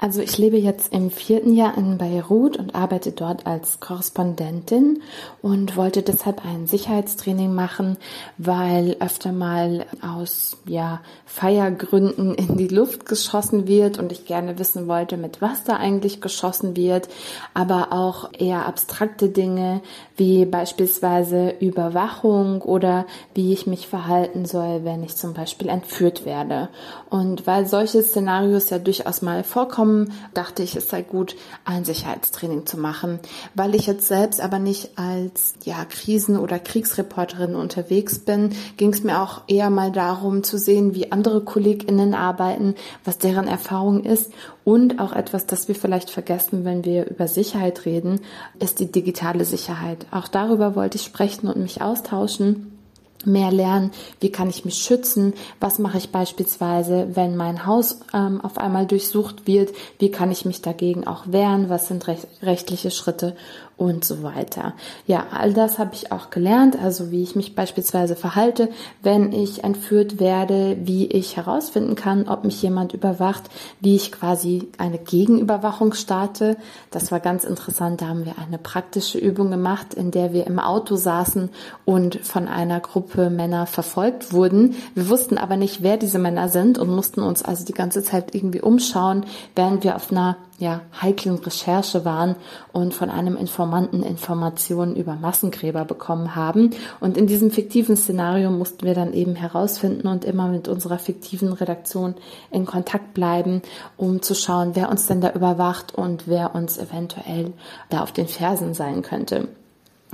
Also 0.00 0.20
ich 0.20 0.38
lebe 0.38 0.56
jetzt 0.56 0.92
im 0.92 1.10
vierten 1.10 1.52
Jahr 1.54 1.76
in 1.76 1.98
Beirut 1.98 2.56
und 2.56 2.76
arbeite 2.76 3.10
dort 3.10 3.48
als 3.48 3.80
Korrespondentin 3.80 5.02
und 5.42 5.76
wollte 5.76 6.02
deshalb 6.02 6.44
ein 6.44 6.68
Sicherheitstraining 6.68 7.52
machen, 7.52 7.96
weil 8.36 8.96
öfter 9.00 9.32
mal 9.32 9.86
aus 10.00 10.56
ja, 10.66 11.00
Feiergründen 11.26 12.36
in 12.36 12.56
die 12.56 12.68
Luft 12.68 13.06
geschossen 13.06 13.66
wird 13.66 13.98
und 13.98 14.12
ich 14.12 14.24
gerne 14.24 14.60
wissen 14.60 14.86
wollte, 14.86 15.16
mit 15.16 15.42
was 15.42 15.64
da 15.64 15.78
eigentlich 15.78 16.20
geschossen 16.20 16.76
wird, 16.76 17.08
aber 17.52 17.92
auch 17.92 18.30
eher 18.38 18.66
abstrakte 18.66 19.28
Dinge 19.28 19.80
wie 20.16 20.44
beispielsweise 20.44 21.54
Überwachung 21.58 22.62
oder 22.62 23.04
wie 23.34 23.52
ich 23.52 23.66
mich 23.66 23.88
verhalten 23.88 24.46
soll, 24.46 24.84
wenn 24.84 25.02
ich 25.02 25.16
zum 25.16 25.34
Beispiel 25.34 25.68
entführt 25.68 26.24
werde. 26.24 26.68
Und 27.10 27.48
weil 27.48 27.66
solche 27.66 28.02
Szenarios 28.02 28.70
ja 28.70 28.78
durchaus 28.78 29.22
mal 29.22 29.42
vorkommen, 29.42 29.87
gekommen, 29.88 30.12
dachte 30.34 30.62
ich, 30.62 30.76
es 30.76 30.88
sei 30.88 31.02
gut, 31.02 31.36
ein 31.64 31.84
Sicherheitstraining 31.84 32.66
zu 32.66 32.78
machen, 32.78 33.18
weil 33.54 33.74
ich 33.74 33.86
jetzt 33.86 34.06
selbst 34.06 34.40
aber 34.40 34.58
nicht 34.58 34.98
als 34.98 35.54
ja 35.64 35.84
Krisen- 35.84 36.38
oder 36.38 36.58
Kriegsreporterin 36.58 37.54
unterwegs 37.54 38.18
bin, 38.18 38.50
ging 38.76 38.92
es 38.92 39.02
mir 39.02 39.20
auch 39.22 39.42
eher 39.48 39.70
mal 39.70 39.90
darum 39.90 40.42
zu 40.42 40.58
sehen, 40.58 40.94
wie 40.94 41.12
andere 41.12 41.42
KollegInnen 41.42 42.14
arbeiten, 42.14 42.74
was 43.04 43.18
deren 43.18 43.48
Erfahrung 43.48 44.04
ist. 44.04 44.32
Und 44.64 45.00
auch 45.00 45.12
etwas, 45.12 45.46
das 45.46 45.68
wir 45.68 45.74
vielleicht 45.74 46.10
vergessen, 46.10 46.64
wenn 46.64 46.84
wir 46.84 47.08
über 47.08 47.26
Sicherheit 47.26 47.86
reden, 47.86 48.20
ist 48.58 48.80
die 48.80 48.92
digitale 48.92 49.44
Sicherheit. 49.46 50.06
Auch 50.10 50.28
darüber 50.28 50.76
wollte 50.76 50.98
ich 50.98 51.04
sprechen 51.04 51.48
und 51.48 51.56
mich 51.56 51.80
austauschen 51.80 52.77
mehr 53.28 53.52
lernen, 53.52 53.92
wie 54.20 54.32
kann 54.32 54.50
ich 54.50 54.64
mich 54.64 54.78
schützen, 54.78 55.34
was 55.60 55.78
mache 55.78 55.98
ich 55.98 56.10
beispielsweise, 56.10 57.08
wenn 57.14 57.36
mein 57.36 57.66
Haus 57.66 58.00
ähm, 58.12 58.40
auf 58.40 58.58
einmal 58.58 58.86
durchsucht 58.86 59.46
wird, 59.46 59.72
wie 59.98 60.10
kann 60.10 60.30
ich 60.30 60.44
mich 60.44 60.62
dagegen 60.62 61.06
auch 61.06 61.24
wehren, 61.26 61.68
was 61.68 61.88
sind 61.88 62.06
recht, 62.08 62.26
rechtliche 62.42 62.90
Schritte 62.90 63.36
und 63.78 64.04
so 64.04 64.22
weiter. 64.22 64.74
Ja, 65.06 65.28
all 65.30 65.54
das 65.54 65.78
habe 65.78 65.94
ich 65.94 66.10
auch 66.12 66.30
gelernt, 66.30 66.76
also 66.82 67.10
wie 67.10 67.22
ich 67.22 67.36
mich 67.36 67.54
beispielsweise 67.54 68.16
verhalte, 68.16 68.68
wenn 69.02 69.32
ich 69.32 69.62
entführt 69.64 70.18
werde, 70.18 70.76
wie 70.82 71.06
ich 71.06 71.36
herausfinden 71.36 71.94
kann, 71.94 72.28
ob 72.28 72.44
mich 72.44 72.60
jemand 72.60 72.92
überwacht, 72.92 73.44
wie 73.80 73.94
ich 73.94 74.10
quasi 74.10 74.68
eine 74.78 74.98
Gegenüberwachung 74.98 75.94
starte. 75.94 76.56
Das 76.90 77.12
war 77.12 77.20
ganz 77.20 77.44
interessant, 77.44 78.02
da 78.02 78.08
haben 78.08 78.26
wir 78.26 78.34
eine 78.38 78.58
praktische 78.58 79.18
Übung 79.18 79.50
gemacht, 79.50 79.94
in 79.94 80.10
der 80.10 80.32
wir 80.32 80.46
im 80.46 80.58
Auto 80.58 80.96
saßen 80.96 81.48
und 81.84 82.18
von 82.26 82.48
einer 82.48 82.80
Gruppe 82.80 83.30
Männer 83.30 83.66
verfolgt 83.66 84.32
wurden. 84.32 84.74
Wir 84.94 85.08
wussten 85.08 85.38
aber 85.38 85.56
nicht, 85.56 85.82
wer 85.82 85.96
diese 85.96 86.18
Männer 86.18 86.48
sind 86.48 86.78
und 86.78 86.90
mussten 86.90 87.22
uns 87.22 87.44
also 87.44 87.64
die 87.64 87.74
ganze 87.74 88.02
Zeit 88.02 88.34
irgendwie 88.34 88.60
umschauen, 88.60 89.24
während 89.54 89.84
wir 89.84 89.94
auf 89.94 90.10
einer 90.10 90.36
ja, 90.58 90.80
heiklen 91.00 91.36
Recherche 91.36 92.04
waren 92.04 92.34
und 92.72 92.92
von 92.92 93.10
einem 93.10 93.36
Informanten 93.36 94.02
Informationen 94.02 94.96
über 94.96 95.14
Massengräber 95.14 95.84
bekommen 95.84 96.34
haben. 96.34 96.70
Und 96.98 97.16
in 97.16 97.28
diesem 97.28 97.50
fiktiven 97.50 97.96
Szenario 97.96 98.50
mussten 98.50 98.84
wir 98.84 98.94
dann 98.94 99.12
eben 99.12 99.36
herausfinden 99.36 100.08
und 100.08 100.24
immer 100.24 100.48
mit 100.48 100.66
unserer 100.66 100.98
fiktiven 100.98 101.52
Redaktion 101.52 102.16
in 102.50 102.66
Kontakt 102.66 103.14
bleiben, 103.14 103.62
um 103.96 104.20
zu 104.20 104.34
schauen, 104.34 104.72
wer 104.74 104.90
uns 104.90 105.06
denn 105.06 105.20
da 105.20 105.32
überwacht 105.32 105.94
und 105.94 106.26
wer 106.26 106.54
uns 106.54 106.76
eventuell 106.76 107.52
da 107.88 108.02
auf 108.02 108.10
den 108.10 108.26
Fersen 108.26 108.74
sein 108.74 109.02
könnte. 109.02 109.48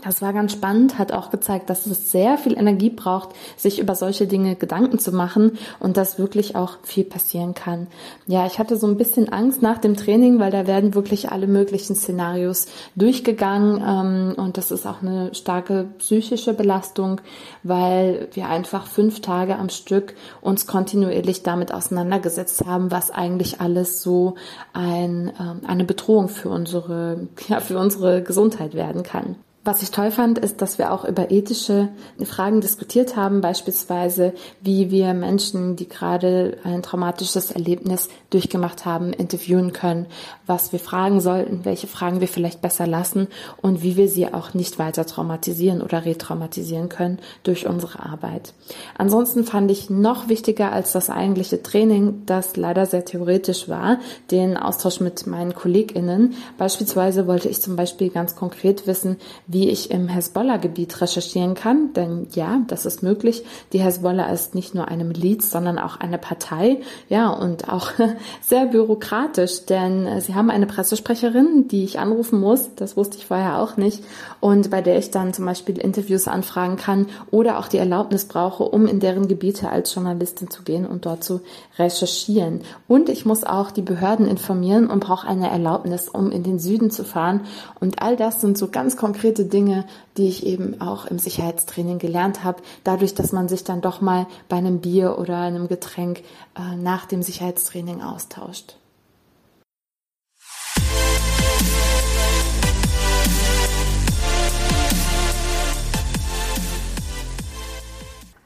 Das 0.02 0.20
war 0.20 0.32
ganz 0.32 0.52
spannend, 0.52 0.98
hat 0.98 1.12
auch 1.12 1.30
gezeigt, 1.30 1.70
dass 1.70 1.86
es 1.86 2.10
sehr 2.10 2.36
viel 2.36 2.58
Energie 2.58 2.90
braucht, 2.90 3.30
sich 3.56 3.78
über 3.78 3.94
solche 3.94 4.26
Dinge 4.26 4.56
Gedanken 4.56 4.98
zu 4.98 5.12
machen 5.12 5.56
und 5.78 5.96
dass 5.96 6.18
wirklich 6.18 6.56
auch 6.56 6.78
viel 6.82 7.04
passieren 7.04 7.54
kann. 7.54 7.86
Ja, 8.26 8.44
ich 8.44 8.58
hatte 8.58 8.76
so 8.76 8.88
ein 8.88 8.96
bisschen 8.96 9.32
Angst 9.32 9.62
nach 9.62 9.78
dem 9.78 9.96
Training, 9.96 10.40
weil 10.40 10.50
da 10.50 10.66
werden 10.66 10.94
wirklich 10.94 11.30
alle 11.30 11.46
möglichen 11.46 11.94
Szenarios 11.94 12.66
durchgegangen 12.96 13.82
ähm, 13.86 14.34
und 14.36 14.58
das 14.58 14.72
ist 14.72 14.84
auch 14.84 15.00
eine 15.00 15.32
starke 15.32 15.86
psychische 15.98 16.54
Belastung, 16.54 17.20
weil 17.62 18.28
wir 18.32 18.48
einfach 18.48 18.88
fünf 18.88 19.20
Tage 19.20 19.56
am 19.56 19.68
Stück 19.68 20.14
uns 20.40 20.66
kontinuierlich 20.66 21.44
damit 21.44 21.72
auseinandergesetzt 21.72 22.66
haben, 22.66 22.90
was 22.90 23.12
eigentlich 23.12 23.60
alles 23.60 24.02
so 24.02 24.34
ein, 24.72 25.32
ähm, 25.38 25.60
eine 25.64 25.84
Bedrohung 25.84 26.28
für 26.28 26.48
unsere, 26.48 27.28
ja, 27.48 27.60
für 27.60 27.78
unsere 27.78 28.22
Gesundheit 28.24 28.74
werden 28.74 29.04
kann. 29.04 29.36
Was 29.66 29.82
ich 29.82 29.90
toll 29.90 30.10
fand, 30.10 30.38
ist, 30.38 30.60
dass 30.60 30.76
wir 30.76 30.92
auch 30.92 31.06
über 31.06 31.30
ethische 31.30 31.88
Fragen 32.22 32.60
diskutiert 32.60 33.16
haben, 33.16 33.40
beispielsweise 33.40 34.34
wie 34.60 34.90
wir 34.90 35.14
Menschen, 35.14 35.74
die 35.74 35.88
gerade 35.88 36.58
ein 36.64 36.82
traumatisches 36.82 37.50
Erlebnis 37.50 38.10
durchgemacht 38.28 38.84
haben, 38.84 39.14
interviewen 39.14 39.72
können, 39.72 40.04
was 40.46 40.72
wir 40.72 40.80
fragen 40.80 41.22
sollten, 41.22 41.64
welche 41.64 41.86
Fragen 41.86 42.20
wir 42.20 42.28
vielleicht 42.28 42.60
besser 42.60 42.86
lassen 42.86 43.28
und 43.62 43.82
wie 43.82 43.96
wir 43.96 44.06
sie 44.08 44.34
auch 44.34 44.52
nicht 44.52 44.78
weiter 44.78 45.06
traumatisieren 45.06 45.80
oder 45.80 46.04
retraumatisieren 46.04 46.90
können 46.90 47.18
durch 47.42 47.66
unsere 47.66 48.00
Arbeit. 48.00 48.52
Ansonsten 48.98 49.44
fand 49.44 49.70
ich 49.70 49.88
noch 49.88 50.28
wichtiger 50.28 50.72
als 50.72 50.92
das 50.92 51.08
eigentliche 51.08 51.62
Training, 51.62 52.24
das 52.26 52.58
leider 52.58 52.84
sehr 52.84 53.06
theoretisch 53.06 53.66
war, 53.70 53.98
den 54.30 54.58
Austausch 54.58 55.00
mit 55.00 55.26
meinen 55.26 55.54
KollegInnen. 55.54 56.34
Beispielsweise 56.58 57.26
wollte 57.26 57.48
ich 57.48 57.62
zum 57.62 57.76
Beispiel 57.76 58.10
ganz 58.10 58.36
konkret 58.36 58.86
wissen, 58.86 59.16
wie 59.54 59.70
ich 59.70 59.92
im 59.92 60.08
Hezbollah-Gebiet 60.08 61.00
recherchieren 61.00 61.54
kann. 61.54 61.92
Denn 61.94 62.26
ja, 62.32 62.60
das 62.66 62.84
ist 62.84 63.04
möglich. 63.04 63.44
Die 63.72 63.80
Hezbollah 63.80 64.26
ist 64.26 64.54
nicht 64.54 64.74
nur 64.74 64.88
eine 64.88 65.04
Miliz, 65.04 65.50
sondern 65.50 65.78
auch 65.78 66.00
eine 66.00 66.18
Partei. 66.18 66.80
Ja, 67.08 67.30
und 67.30 67.68
auch 67.68 67.92
sehr 68.42 68.66
bürokratisch, 68.66 69.64
denn 69.64 70.06
äh, 70.06 70.20
sie 70.20 70.34
haben 70.34 70.50
eine 70.50 70.66
Pressesprecherin, 70.66 71.68
die 71.68 71.84
ich 71.84 72.00
anrufen 72.00 72.40
muss. 72.40 72.74
Das 72.74 72.96
wusste 72.96 73.16
ich 73.16 73.26
vorher 73.26 73.60
auch 73.60 73.76
nicht. 73.76 74.02
Und 74.40 74.70
bei 74.70 74.82
der 74.82 74.98
ich 74.98 75.12
dann 75.12 75.32
zum 75.32 75.46
Beispiel 75.46 75.78
Interviews 75.78 76.26
anfragen 76.26 76.76
kann 76.76 77.06
oder 77.30 77.58
auch 77.60 77.68
die 77.68 77.78
Erlaubnis 77.78 78.24
brauche, 78.24 78.64
um 78.64 78.88
in 78.88 78.98
deren 78.98 79.28
Gebiete 79.28 79.70
als 79.70 79.94
Journalistin 79.94 80.50
zu 80.50 80.64
gehen 80.64 80.84
und 80.84 81.06
dort 81.06 81.22
zu 81.22 81.40
recherchieren. 81.78 82.62
Und 82.88 83.08
ich 83.08 83.24
muss 83.24 83.44
auch 83.44 83.70
die 83.70 83.82
Behörden 83.82 84.26
informieren 84.26 84.88
und 84.90 84.98
brauche 84.98 85.28
eine 85.28 85.48
Erlaubnis, 85.48 86.08
um 86.08 86.32
in 86.32 86.42
den 86.42 86.58
Süden 86.58 86.90
zu 86.90 87.04
fahren. 87.04 87.42
Und 87.78 88.02
all 88.02 88.16
das 88.16 88.40
sind 88.40 88.58
so 88.58 88.68
ganz 88.68 88.96
konkrete 88.96 89.43
Dinge, 89.44 89.84
die 90.16 90.28
ich 90.28 90.46
eben 90.46 90.80
auch 90.80 91.06
im 91.06 91.18
Sicherheitstraining 91.18 91.98
gelernt 91.98 92.44
habe, 92.44 92.62
dadurch, 92.84 93.14
dass 93.14 93.32
man 93.32 93.48
sich 93.48 93.64
dann 93.64 93.80
doch 93.80 94.00
mal 94.00 94.26
bei 94.48 94.56
einem 94.56 94.80
Bier 94.80 95.18
oder 95.18 95.38
einem 95.38 95.68
Getränk 95.68 96.20
äh, 96.56 96.76
nach 96.76 97.06
dem 97.06 97.22
Sicherheitstraining 97.22 98.02
austauscht. 98.02 98.76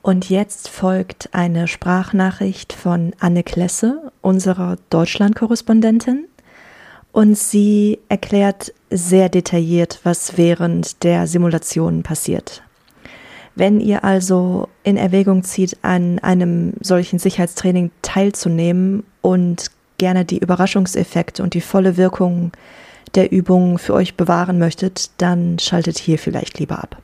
Und 0.08 0.30
jetzt 0.30 0.70
folgt 0.70 1.28
eine 1.34 1.68
Sprachnachricht 1.68 2.72
von 2.72 3.12
Anne 3.20 3.42
Klesse, 3.42 4.10
unserer 4.22 4.78
Deutschland-Korrespondentin. 4.88 6.28
Und 7.18 7.36
sie 7.36 7.98
erklärt 8.08 8.72
sehr 8.90 9.28
detailliert, 9.28 9.98
was 10.04 10.38
während 10.38 11.02
der 11.02 11.26
Simulation 11.26 12.04
passiert. 12.04 12.62
Wenn 13.56 13.80
ihr 13.80 14.04
also 14.04 14.68
in 14.84 14.96
Erwägung 14.96 15.42
zieht, 15.42 15.78
an 15.82 16.20
einem 16.20 16.74
solchen 16.80 17.18
Sicherheitstraining 17.18 17.90
teilzunehmen 18.02 19.02
und 19.20 19.72
gerne 19.98 20.24
die 20.24 20.38
Überraschungseffekte 20.38 21.42
und 21.42 21.54
die 21.54 21.60
volle 21.60 21.96
Wirkung 21.96 22.52
der 23.16 23.32
Übung 23.32 23.78
für 23.78 23.94
euch 23.94 24.14
bewahren 24.14 24.60
möchtet, 24.60 25.10
dann 25.20 25.58
schaltet 25.58 25.98
hier 25.98 26.20
vielleicht 26.20 26.60
lieber 26.60 26.78
ab. 26.78 26.98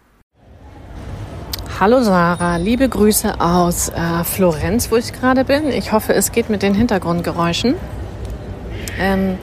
Hallo 1.81 2.01
Sarah, 2.05 2.59
liebe 2.59 2.89
Grüße 2.89 3.41
aus 3.41 3.89
äh, 3.89 4.23
Florenz, 4.23 4.93
wo 4.93 4.97
ich 4.97 5.13
gerade 5.13 5.45
bin. 5.45 5.67
Ich 5.71 5.91
hoffe, 5.91 6.15
es 6.15 6.31
geht 6.31 6.51
mit 6.51 6.63
den 6.63 6.75
Hintergrundgeräuschen. 6.75 7.75
Ähm, 9.01 9.39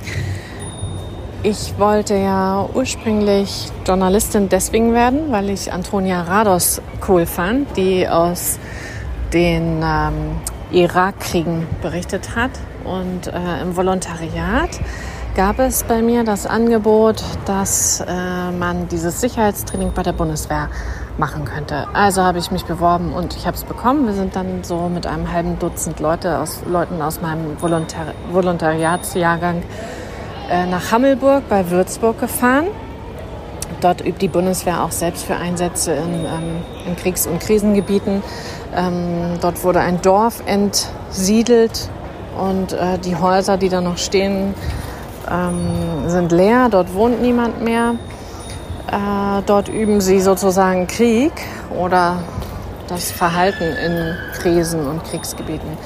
ich 1.44 1.78
wollte 1.80 2.16
ja 2.16 2.68
ursprünglich 2.74 3.72
Journalistin 3.86 4.50
deswegen 4.50 4.94
werden, 4.94 5.32
weil 5.32 5.50
ich 5.50 5.74
Antonia 5.74 6.22
Rados 6.22 6.82
cool 7.08 7.26
fand, 7.26 7.76
die 7.78 8.08
aus 8.08 8.60
den 9.34 9.82
ähm, 9.84 10.36
Irakkriegen 10.72 11.68
berichtet 11.82 12.36
hat. 12.36 12.52
Und 12.84 13.28
äh, 13.28 13.62
im 13.62 13.76
Volontariat 13.76 14.70
gab 15.36 15.60
es 15.60 15.84
bei 15.84 16.02
mir 16.02 16.24
das 16.24 16.46
Angebot, 16.46 17.24
dass 17.46 18.02
äh, 18.02 18.52
man 18.52 18.88
dieses 18.90 19.22
Sicherheitstraining 19.22 19.94
bei 19.94 20.04
der 20.04 20.14
Bundeswehr 20.14 20.70
machen 21.18 21.46
könnte. 21.46 21.88
Also 21.94 22.24
habe 22.24 22.38
ich 22.38 22.52
mich 22.52 22.66
beworben 22.66 23.14
und 23.14 23.36
ich 23.36 23.48
habe 23.48 23.58
es 23.58 23.64
bekommen. 23.64 24.06
Wir 24.06 24.14
sind 24.14 24.36
dann 24.36 24.64
so 24.64 24.90
mit 24.90 25.08
einem 25.08 25.32
halben 25.32 25.58
Dutzend 25.58 26.00
Leute 26.00 26.38
aus, 26.38 26.62
Leuten 26.68 27.02
aus 27.02 27.22
meinem 27.22 27.60
Volontar 27.62 28.14
Volontariatsjahrgang 28.32 29.64
nach 30.70 30.92
Hammelburg 30.92 31.44
bei 31.48 31.70
Würzburg 31.70 32.20
gefahren. 32.20 32.68
Dort 33.80 34.02
übt 34.02 34.20
die 34.20 34.28
Bundeswehr 34.28 34.84
auch 34.84 34.92
selbst 34.92 35.26
für 35.26 35.36
Einsätze 35.36 35.94
in, 35.94 36.26
ähm, 36.26 36.64
in 36.86 36.96
Kriegs- 36.96 37.26
und 37.26 37.40
Krisengebieten. 37.40 38.22
Ähm, 38.76 39.40
dort 39.42 39.64
wurde 39.64 39.80
ein 39.80 40.02
Dorf 40.02 40.44
entsiedelt 40.46 41.90
und 42.38 42.74
äh, 42.74 43.00
die 43.00 43.16
Häuser, 43.16 43.58
die 43.58 43.70
da 43.70 43.82
noch 43.82 43.98
stehen, 43.98 44.54
ähm, 45.30 46.10
sind 46.10 46.32
leer. 46.32 46.68
Dort 46.70 46.94
wohnt 46.94 47.22
niemand 47.22 47.64
mehr. 47.64 47.96
Äh, 48.88 49.42
dort 49.46 49.70
üben 49.70 50.02
sie 50.02 50.20
sozusagen 50.20 50.88
Krieg 50.88 51.32
oder 51.80 52.20
das 52.88 53.12
Verhalten 53.12 53.64
in 53.64 54.16
Krisen 54.38 54.86
und 54.86 55.04
Kriegsgebieten. 55.06 55.78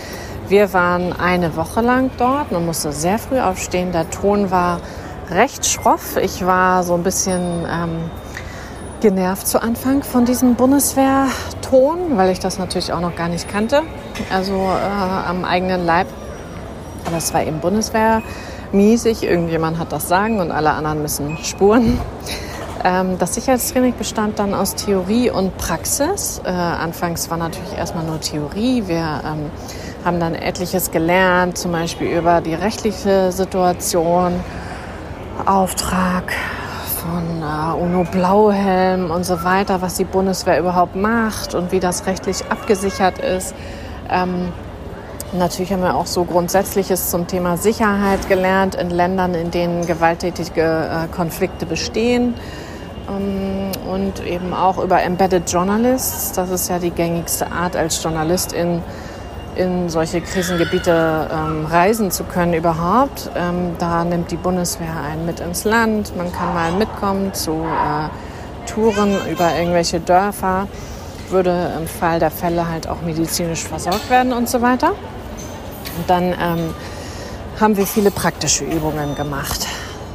Wir 0.48 0.74
waren 0.74 1.12
eine 1.12 1.56
Woche 1.56 1.82
lang 1.82 2.12
dort. 2.20 2.52
Man 2.52 2.68
musste 2.68 2.92
sehr 2.92 3.18
früh 3.18 3.40
aufstehen. 3.40 3.92
Der 3.92 4.10
Ton 4.12 4.52
war 4.52 4.80
recht 5.32 5.66
schroff. 5.66 6.18
Ich 6.18 6.46
war 6.46 6.84
so 6.84 6.94
ein 6.94 7.02
bisschen 7.02 7.66
ähm, 7.68 8.12
genervt 9.02 9.48
zu 9.48 9.60
Anfang 9.64 10.04
von 10.04 10.26
diesem 10.26 10.54
Bundeswehrton, 10.54 12.16
weil 12.16 12.30
ich 12.30 12.40
das 12.40 12.60
natürlich 12.60 12.94
auch 12.94 13.00
noch 13.00 13.16
gar 13.16 13.28
nicht 13.28 13.50
kannte. 13.50 13.82
Also 14.32 14.54
äh, 14.54 15.28
am 15.28 15.46
eigenen 15.46 15.84
Leib. 15.84 16.08
Aber 17.06 17.18
es 17.18 17.34
war 17.34 17.44
eben 17.44 17.60
Bundeswehrmäßig. 17.60 19.24
Irgendjemand 19.24 19.80
hat 19.80 19.92
das 19.92 20.08
Sagen 20.08 20.40
und 20.42 20.52
alle 20.52 20.72
anderen 20.72 21.02
müssen 21.02 21.38
spuren. 21.44 22.00
Ähm, 22.84 23.18
das 23.18 23.34
Sicherheitstraining 23.34 23.96
bestand 23.98 24.38
dann 24.38 24.54
aus 24.54 24.76
Theorie 24.76 25.32
und 25.32 25.58
Praxis. 25.58 26.40
Äh, 26.46 26.50
anfangs 26.50 27.32
war 27.32 27.38
natürlich 27.38 27.74
erstmal 27.76 28.04
nur 28.04 28.22
Theorie. 28.22 28.84
Wir 28.86 29.22
ähm, 29.26 29.50
haben 30.06 30.20
dann 30.20 30.36
etliches 30.36 30.92
gelernt, 30.92 31.58
zum 31.58 31.72
Beispiel 31.72 32.08
über 32.08 32.40
die 32.40 32.54
rechtliche 32.54 33.32
Situation, 33.32 34.40
Auftrag 35.46 36.32
von 37.02 37.42
äh, 37.42 37.84
UNO 37.84 38.06
Blauhelm 38.10 39.12
und 39.12 39.26
so 39.26 39.44
weiter, 39.44 39.82
was 39.82 39.96
die 39.96 40.06
Bundeswehr 40.06 40.60
überhaupt 40.60 40.96
macht 40.96 41.56
und 41.56 41.72
wie 41.72 41.80
das 41.80 42.06
rechtlich 42.06 42.46
abgesichert 42.50 43.20
ist. 43.20 43.56
Ähm, 44.10 44.54
Natürlich 45.34 45.74
haben 45.74 45.82
wir 45.82 45.96
auch 45.96 46.06
so 46.06 46.24
Grundsätzliches 46.24 47.10
zum 47.10 47.28
Thema 47.28 47.58
Sicherheit 47.58 48.30
gelernt 48.30 48.76
in 48.76 48.90
Ländern, 48.90 49.34
in 49.34 49.52
denen 49.52 49.86
gewalttätige 49.86 50.62
äh, 50.62 51.14
Konflikte 51.14 51.66
bestehen. 51.66 52.36
Ähm, 53.10 53.72
und 53.92 54.26
eben 54.26 54.54
auch 54.54 54.78
über 54.82 55.02
Embedded 55.02 55.52
Journalists. 55.52 56.32
Das 56.32 56.52
ist 56.52 56.70
ja 56.70 56.80
die 56.80 56.92
gängigste 56.92 57.52
Art, 57.52 57.76
als 57.76 58.02
Journalistin 58.02 58.82
in 59.56 59.90
solche 59.90 60.22
Krisengebiete 60.22 61.30
ähm, 61.32 61.66
reisen 61.66 62.12
zu 62.12 62.24
können 62.24 62.54
überhaupt. 62.54 63.30
Ähm, 63.36 63.76
da 63.80 64.04
nimmt 64.04 64.32
die 64.32 64.38
Bundeswehr 64.38 64.96
einen 65.02 65.26
mit 65.26 65.40
ins 65.40 65.64
Land. 65.64 66.16
Man 66.16 66.32
kann 66.32 66.54
mal 66.54 66.72
mitkommen 66.74 67.34
zu 67.34 67.52
äh, 67.52 68.10
Touren 68.70 69.16
über 69.32 69.56
irgendwelche 69.56 70.00
Dörfer, 70.00 70.68
würde 71.30 71.72
im 71.80 71.88
Fall 71.88 72.20
der 72.20 72.32
Fälle 72.32 72.68
halt 72.68 72.88
auch 72.88 73.02
medizinisch 73.02 73.64
versorgt 73.64 74.10
werden 74.10 74.34
und 74.34 74.50
so 74.50 74.62
weiter. 74.62 74.90
Und 74.90 76.10
dann 76.10 76.24
ähm, 76.24 76.74
haben 77.60 77.78
wir 77.78 77.88
viele 77.88 78.12
praktische 78.12 78.66
Übungen 78.66 79.16
gemacht. 79.16 79.68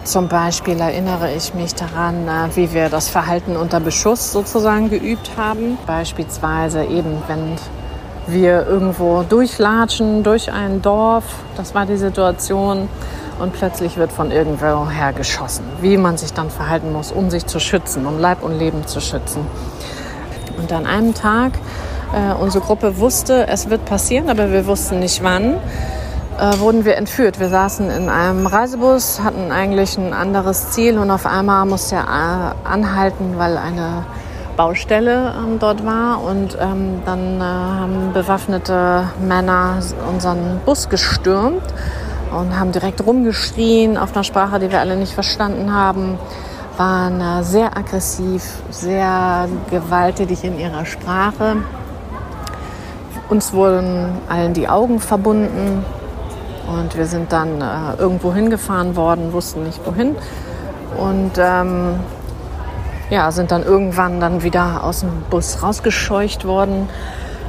Zum 0.05 0.29
Beispiel 0.29 0.81
erinnere 0.81 1.33
ich 1.35 1.55
mich 1.55 1.74
daran, 1.74 2.26
äh, 2.26 2.57
wie 2.57 2.72
wir 2.72 2.88
das 2.88 3.09
Verhalten 3.09 3.57
unter 3.57 3.81
Beschuss 3.81 4.33
sozusagen 4.33 4.90
geübt 4.90 5.33
haben. 5.37 5.79
Beispielsweise 5.87 6.85
eben, 6.85 7.22
wenn 7.29 7.57
wir 8.33 8.66
irgendwo 8.66 9.23
durchlatschen 9.23 10.23
durch 10.23 10.53
ein 10.53 10.83
Dorf, 10.83 11.25
das 11.57 11.75
war 11.75 11.87
die 11.87 11.97
Situation, 11.97 12.88
und 13.38 13.55
plötzlich 13.55 13.97
wird 13.97 14.12
von 14.12 14.31
irgendwo 14.31 14.88
her 14.90 15.12
geschossen. 15.12 15.64
Wie 15.81 15.97
man 15.97 16.19
sich 16.19 16.33
dann 16.33 16.51
verhalten 16.51 16.93
muss, 16.93 17.11
um 17.11 17.31
sich 17.31 17.47
zu 17.47 17.59
schützen, 17.59 18.07
um 18.07 18.19
Leib 18.19 18.43
und 18.43 18.59
Leben 18.59 18.87
zu 18.87 19.01
schützen. 19.01 19.47
Und 20.59 20.73
an 20.73 20.87
einem 20.87 21.14
Tag, 21.14 21.53
äh, 22.12 22.35
unsere 22.35 22.62
Gruppe 22.62 22.99
wusste, 22.99 23.47
es 23.49 23.71
wird 23.71 23.85
passieren, 23.87 24.29
aber 24.29 24.53
wir 24.53 24.66
wussten 24.66 24.99
nicht 24.99 25.23
wann 25.23 25.57
äh, 26.40 26.59
wurden 26.59 26.85
wir 26.85 26.97
entführt. 26.97 27.38
Wir 27.38 27.49
saßen 27.49 27.90
in 27.90 28.09
einem 28.09 28.47
Reisebus, 28.47 29.21
hatten 29.23 29.53
eigentlich 29.53 29.99
ein 29.99 30.12
anderes 30.12 30.71
Ziel 30.71 30.99
und 30.99 31.11
auf 31.11 31.27
einmal 31.27 31.66
musste 31.66 31.97
er 31.97 32.55
äh, 32.64 32.69
anhalten, 32.69 33.35
weil 33.37 33.59
eine 33.59 34.05
Baustelle 34.61 35.33
ähm, 35.38 35.59
dort 35.59 35.87
war 35.87 36.23
und 36.23 36.55
ähm, 36.61 37.01
dann 37.07 37.40
äh, 37.40 37.44
haben 37.44 38.12
bewaffnete 38.12 39.05
Männer 39.27 39.79
unseren 40.07 40.61
Bus 40.66 40.90
gestürmt 40.90 41.62
und 42.31 42.61
haben 42.61 42.70
direkt 42.70 43.07
rumgeschrien 43.07 43.96
auf 43.96 44.12
einer 44.12 44.23
Sprache, 44.23 44.59
die 44.59 44.70
wir 44.70 44.81
alle 44.81 44.96
nicht 44.96 45.14
verstanden 45.14 45.73
haben, 45.73 46.18
waren 46.77 47.23
äh, 47.23 47.42
sehr 47.42 47.75
aggressiv, 47.75 48.42
sehr 48.68 49.49
gewalttätig 49.70 50.44
in 50.44 50.59
ihrer 50.59 50.85
Sprache. 50.85 51.57
Uns 53.31 53.55
wurden 53.55 54.12
allen 54.29 54.53
die 54.53 54.68
Augen 54.68 55.01
verbunden 55.01 55.87
und 56.68 56.99
wir 56.99 57.07
sind 57.07 57.33
dann 57.33 57.62
äh, 57.62 57.99
irgendwo 57.99 58.35
hingefahren 58.35 58.94
worden, 58.94 59.33
wussten 59.33 59.62
nicht 59.62 59.81
wohin. 59.87 60.16
Und 60.99 61.33
ähm, 61.38 61.94
ja, 63.11 63.33
sind 63.33 63.51
dann 63.51 63.64
irgendwann 63.64 64.20
dann 64.20 64.42
wieder 64.42 64.85
aus 64.85 65.01
dem 65.01 65.11
Bus 65.29 65.62
rausgescheucht 65.62 66.44
worden. 66.44 66.88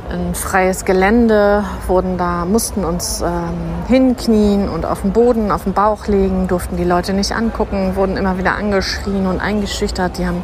Ein 0.10 0.36
freies 0.36 0.84
Gelände, 0.84 1.64
wurden 1.88 2.18
da, 2.18 2.44
mussten 2.44 2.84
uns 2.84 3.22
ähm, 3.22 3.88
hinknien 3.88 4.68
und 4.68 4.86
auf 4.86 5.04
den 5.04 5.14
Boden, 5.14 5.52
auf 5.52 5.64
den 5.64 5.74
Bauch 5.74 6.08
legen, 6.08 6.48
durften 6.48 6.76
die 6.76 6.84
Leute 6.84 7.14
nicht 7.14 7.32
angucken, 7.32 7.96
wurden 7.96 8.18
immer 8.18 8.38
wieder 8.38 8.56
angeschrien 8.56 9.26
und 9.28 9.40
eingeschüchtert. 9.40 10.18
Die 10.18 10.28
haben 10.28 10.44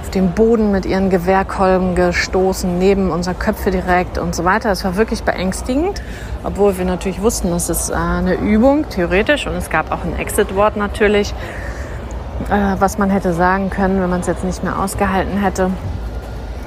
auf 0.00 0.10
den 0.10 0.32
Boden 0.32 0.72
mit 0.72 0.86
ihren 0.86 1.08
Gewehrkolben 1.08 1.94
gestoßen, 1.94 2.78
neben 2.78 3.12
unser 3.12 3.34
Köpfe 3.34 3.70
direkt 3.70 4.18
und 4.18 4.34
so 4.34 4.44
weiter. 4.44 4.72
Es 4.72 4.82
war 4.82 4.96
wirklich 4.96 5.22
beängstigend, 5.22 6.02
obwohl 6.42 6.76
wir 6.78 6.84
natürlich 6.84 7.22
wussten, 7.22 7.50
das 7.50 7.70
ist 7.70 7.90
äh, 7.90 7.94
eine 7.94 8.34
Übung, 8.34 8.88
theoretisch, 8.88 9.46
und 9.46 9.54
es 9.54 9.70
gab 9.70 9.92
auch 9.92 10.02
ein 10.02 10.18
Exit-Wort 10.18 10.76
natürlich 10.76 11.32
äh, 12.48 12.76
was 12.80 12.98
man 12.98 13.10
hätte 13.10 13.32
sagen 13.32 13.70
können, 13.70 14.00
wenn 14.00 14.10
man 14.10 14.20
es 14.20 14.26
jetzt 14.26 14.44
nicht 14.44 14.62
mehr 14.64 14.78
ausgehalten 14.78 15.38
hätte. 15.38 15.70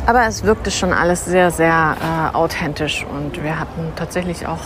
Aber 0.05 0.25
es 0.27 0.43
wirkte 0.43 0.69
schon 0.69 0.91
alles 0.91 1.25
sehr, 1.25 1.51
sehr 1.51 1.95
äh, 2.01 2.35
authentisch 2.35 3.05
und 3.05 3.41
wir 3.41 3.59
hatten 3.59 3.93
tatsächlich 3.95 4.45
auch 4.47 4.59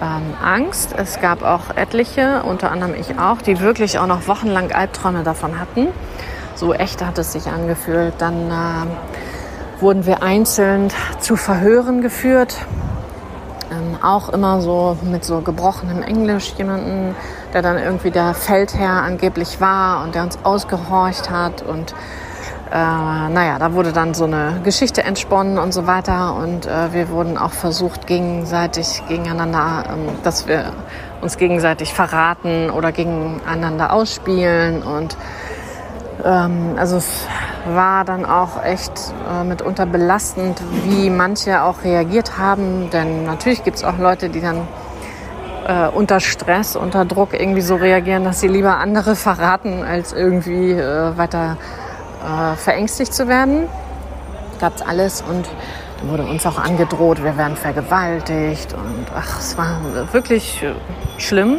ähm, 0.00 0.34
Angst. 0.42 0.94
Es 0.96 1.20
gab 1.20 1.42
auch 1.42 1.76
etliche, 1.76 2.42
unter 2.42 2.70
anderem 2.70 2.94
ich 2.94 3.18
auch, 3.18 3.40
die 3.40 3.60
wirklich 3.60 3.98
auch 3.98 4.06
noch 4.06 4.26
wochenlang 4.26 4.72
Albträume 4.72 5.22
davon 5.22 5.60
hatten. 5.60 5.88
So 6.54 6.74
echt 6.74 7.04
hat 7.04 7.18
es 7.18 7.32
sich 7.32 7.46
angefühlt. 7.46 8.14
Dann 8.18 8.50
äh, 8.50 9.80
wurden 9.80 10.06
wir 10.06 10.22
einzeln 10.22 10.90
zu 11.20 11.36
Verhören 11.36 12.00
geführt. 12.00 12.56
Ähm, 13.70 13.96
auch 14.02 14.28
immer 14.30 14.60
so 14.60 14.96
mit 15.02 15.24
so 15.24 15.40
gebrochenem 15.40 16.02
Englisch 16.02 16.54
jemanden 16.58 17.14
der 17.52 17.62
dann 17.62 17.78
irgendwie 17.78 18.10
der 18.10 18.34
Feldherr 18.34 19.02
angeblich 19.02 19.60
war 19.60 20.04
und 20.04 20.14
der 20.14 20.22
uns 20.22 20.38
ausgehorcht 20.42 21.30
hat. 21.30 21.62
Und 21.62 21.94
äh, 22.70 22.74
naja, 22.74 23.58
da 23.58 23.72
wurde 23.72 23.92
dann 23.92 24.14
so 24.14 24.24
eine 24.24 24.60
Geschichte 24.64 25.02
entsponnen 25.02 25.58
und 25.58 25.72
so 25.72 25.86
weiter. 25.86 26.34
Und 26.36 26.66
äh, 26.66 26.92
wir 26.92 27.08
wurden 27.08 27.38
auch 27.38 27.52
versucht 27.52 28.06
gegenseitig 28.06 29.02
gegeneinander, 29.08 29.84
ähm, 29.90 30.08
dass 30.22 30.46
wir 30.46 30.72
uns 31.20 31.36
gegenseitig 31.36 31.94
verraten 31.94 32.70
oder 32.70 32.92
gegeneinander 32.92 33.92
ausspielen. 33.92 34.82
Und 34.82 35.16
ähm, 36.24 36.74
also 36.76 36.96
es 36.96 37.26
war 37.66 38.04
dann 38.04 38.24
auch 38.24 38.62
echt 38.62 38.92
äh, 39.30 39.44
mitunter 39.44 39.86
belastend, 39.86 40.60
wie 40.84 41.10
manche 41.10 41.62
auch 41.62 41.84
reagiert 41.84 42.38
haben, 42.38 42.90
denn 42.90 43.24
natürlich 43.24 43.64
gibt 43.64 43.78
es 43.78 43.84
auch 43.84 43.98
Leute, 43.98 44.28
die 44.28 44.40
dann 44.40 44.66
äh, 45.68 45.88
unter 45.88 46.18
Stress, 46.18 46.74
unter 46.74 47.04
Druck 47.04 47.38
irgendwie 47.38 47.60
so 47.60 47.76
reagieren, 47.76 48.24
dass 48.24 48.40
sie 48.40 48.48
lieber 48.48 48.78
andere 48.78 49.14
verraten, 49.14 49.84
als 49.84 50.12
irgendwie 50.12 50.72
äh, 50.72 51.16
weiter 51.16 51.56
äh, 52.24 52.56
verängstigt 52.56 53.14
zu 53.14 53.28
werden. 53.28 53.68
Gab's 54.60 54.82
alles 54.82 55.22
und 55.22 55.46
da 56.00 56.08
wurde 56.08 56.24
uns 56.24 56.46
auch 56.46 56.58
angedroht, 56.58 57.22
wir 57.22 57.36
werden 57.36 57.56
vergewaltigt 57.56 58.72
und 58.72 59.06
ach, 59.14 59.38
es 59.38 59.56
war 59.58 59.80
wirklich 60.12 60.62
äh, 60.62 60.72
schlimm. 61.18 61.58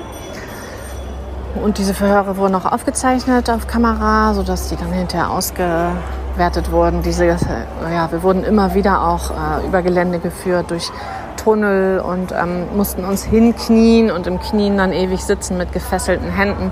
Und 1.56 1.78
diese 1.78 1.94
Verhöre 1.94 2.38
wurden 2.38 2.56
auch 2.56 2.72
aufgezeichnet 2.72 3.50
auf 3.50 3.68
Kamera, 3.68 4.34
sodass 4.34 4.70
die 4.70 4.76
dann 4.76 4.92
hinterher 4.92 5.30
ausgewertet 5.30 6.72
wurden. 6.72 7.02
Diese, 7.02 7.26
ja, 7.26 8.12
wir 8.12 8.24
wurden 8.24 8.44
immer 8.44 8.76
wieder 8.76 9.02
auch 9.02 9.32
äh, 9.32 9.66
über 9.66 9.82
Gelände 9.82 10.20
geführt 10.20 10.72
durch 10.72 10.92
Tunnel 11.44 12.00
und 12.00 12.32
ähm, 12.32 12.66
mussten 12.76 13.06
uns 13.06 13.24
hinknien 13.24 14.12
und 14.12 14.28
im 14.28 14.40
Knien 14.40 14.78
dann 14.78 14.92
ewig 14.92 15.24
sitzen 15.24 15.58
mit 15.58 15.72
gefesselten 15.72 16.30
Händen. 16.30 16.72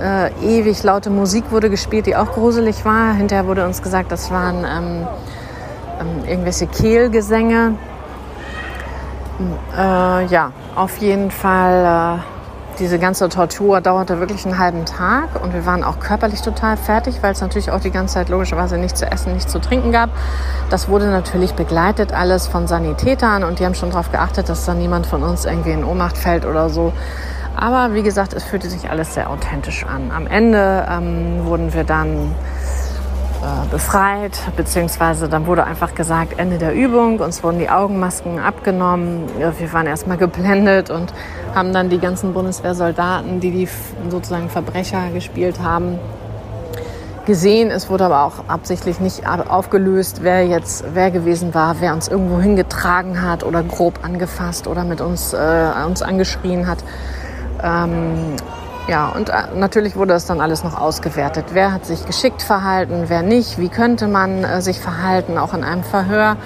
Äh, 0.00 0.30
ewig 0.42 0.82
laute 0.82 1.10
Musik 1.10 1.50
wurde 1.50 1.68
gespielt, 1.68 2.06
die 2.06 2.16
auch 2.16 2.32
gruselig 2.32 2.84
war. 2.84 3.12
Hinterher 3.12 3.46
wurde 3.46 3.64
uns 3.66 3.82
gesagt, 3.82 4.10
das 4.10 4.30
waren 4.30 4.64
ähm, 4.64 5.06
ähm, 6.00 6.28
irgendwelche 6.28 6.66
Kehlgesänge. 6.66 7.74
Äh, 9.76 10.24
ja, 10.26 10.52
auf 10.74 10.96
jeden 10.98 11.30
Fall. 11.30 12.20
Diese 12.80 12.98
ganze 12.98 13.28
Tortur 13.28 13.82
dauerte 13.82 14.20
wirklich 14.20 14.46
einen 14.46 14.58
halben 14.58 14.86
Tag 14.86 15.42
und 15.44 15.52
wir 15.52 15.66
waren 15.66 15.84
auch 15.84 16.00
körperlich 16.00 16.40
total 16.40 16.78
fertig, 16.78 17.22
weil 17.22 17.32
es 17.32 17.42
natürlich 17.42 17.70
auch 17.70 17.80
die 17.80 17.90
ganze 17.90 18.14
Zeit 18.14 18.30
logischerweise 18.30 18.78
nichts 18.78 19.00
zu 19.00 19.06
essen, 19.06 19.34
nichts 19.34 19.52
zu 19.52 19.60
trinken 19.60 19.92
gab. 19.92 20.08
Das 20.70 20.88
wurde 20.88 21.10
natürlich 21.10 21.52
begleitet 21.52 22.14
alles 22.14 22.46
von 22.46 22.66
Sanitätern 22.66 23.44
und 23.44 23.58
die 23.58 23.66
haben 23.66 23.74
schon 23.74 23.90
darauf 23.90 24.10
geachtet, 24.10 24.48
dass 24.48 24.64
da 24.64 24.72
niemand 24.72 25.06
von 25.06 25.22
uns 25.22 25.44
irgendwie 25.44 25.72
in 25.72 25.84
Ohnmacht 25.84 26.16
fällt 26.16 26.46
oder 26.46 26.70
so. 26.70 26.94
Aber 27.54 27.92
wie 27.92 28.02
gesagt, 28.02 28.32
es 28.32 28.44
fühlte 28.44 28.70
sich 28.70 28.88
alles 28.88 29.12
sehr 29.12 29.28
authentisch 29.28 29.84
an. 29.84 30.10
Am 30.10 30.26
Ende 30.26 30.86
ähm, 30.90 31.44
wurden 31.44 31.74
wir 31.74 31.84
dann 31.84 32.34
äh, 33.42 33.66
befreit, 33.70 34.38
beziehungsweise 34.56 35.28
dann 35.28 35.46
wurde 35.46 35.64
einfach 35.64 35.94
gesagt, 35.94 36.38
Ende 36.38 36.58
der 36.58 36.74
Übung, 36.74 37.20
uns 37.20 37.42
wurden 37.42 37.58
die 37.58 37.70
Augenmasken 37.70 38.38
abgenommen, 38.38 39.24
wir 39.38 39.72
waren 39.72 39.86
erstmal 39.86 40.18
geblendet 40.18 40.90
und 40.90 41.14
haben 41.54 41.72
dann 41.72 41.88
die 41.88 41.98
ganzen 41.98 42.34
Bundeswehrsoldaten, 42.34 43.40
die 43.40 43.50
die 43.50 43.68
sozusagen 44.10 44.50
Verbrecher 44.50 45.10
gespielt 45.14 45.60
haben, 45.60 45.98
gesehen. 47.24 47.70
Es 47.70 47.88
wurde 47.88 48.04
aber 48.04 48.24
auch 48.24 48.48
absichtlich 48.48 49.00
nicht 49.00 49.26
aufgelöst, 49.26 50.18
wer 50.22 50.46
jetzt 50.46 50.84
wer 50.92 51.10
gewesen 51.10 51.54
war, 51.54 51.76
wer 51.80 51.94
uns 51.94 52.08
irgendwo 52.08 52.40
hingetragen 52.40 53.22
hat 53.22 53.42
oder 53.42 53.62
grob 53.62 54.00
angefasst 54.02 54.66
oder 54.66 54.84
mit 54.84 55.00
uns, 55.00 55.32
äh, 55.32 55.70
uns 55.86 56.02
angeschrien 56.02 56.66
hat. 56.66 56.84
Ähm, 57.62 58.36
ja, 58.90 59.08
und 59.08 59.28
äh, 59.28 59.34
natürlich 59.54 59.94
wurde 59.94 60.14
das 60.14 60.26
dann 60.26 60.40
alles 60.40 60.64
noch 60.64 60.76
ausgewertet. 60.76 61.46
Wer 61.52 61.72
hat 61.72 61.86
sich 61.86 62.04
geschickt 62.06 62.42
verhalten, 62.42 63.04
wer 63.06 63.22
nicht, 63.22 63.56
wie 63.56 63.68
könnte 63.68 64.08
man 64.08 64.42
äh, 64.42 64.60
sich 64.60 64.80
verhalten, 64.80 65.38
auch 65.38 65.54
in 65.54 65.62
einem 65.62 65.84
Verhör. 65.84 66.36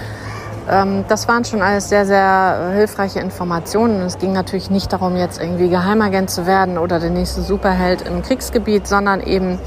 Ähm, 0.70 1.06
das 1.08 1.26
waren 1.26 1.46
schon 1.46 1.62
alles 1.62 1.88
sehr, 1.88 2.04
sehr 2.04 2.70
äh, 2.70 2.76
hilfreiche 2.76 3.20
Informationen. 3.20 4.02
Es 4.02 4.18
ging 4.18 4.34
natürlich 4.34 4.68
nicht 4.68 4.92
darum, 4.92 5.16
jetzt 5.16 5.40
irgendwie 5.40 5.70
Geheimagent 5.70 6.28
zu 6.28 6.46
werden 6.46 6.76
oder 6.76 7.00
der 7.00 7.08
nächste 7.08 7.40
Superheld 7.40 8.02
im 8.02 8.20
Kriegsgebiet, 8.20 8.86
sondern 8.86 9.22
eben 9.22 9.58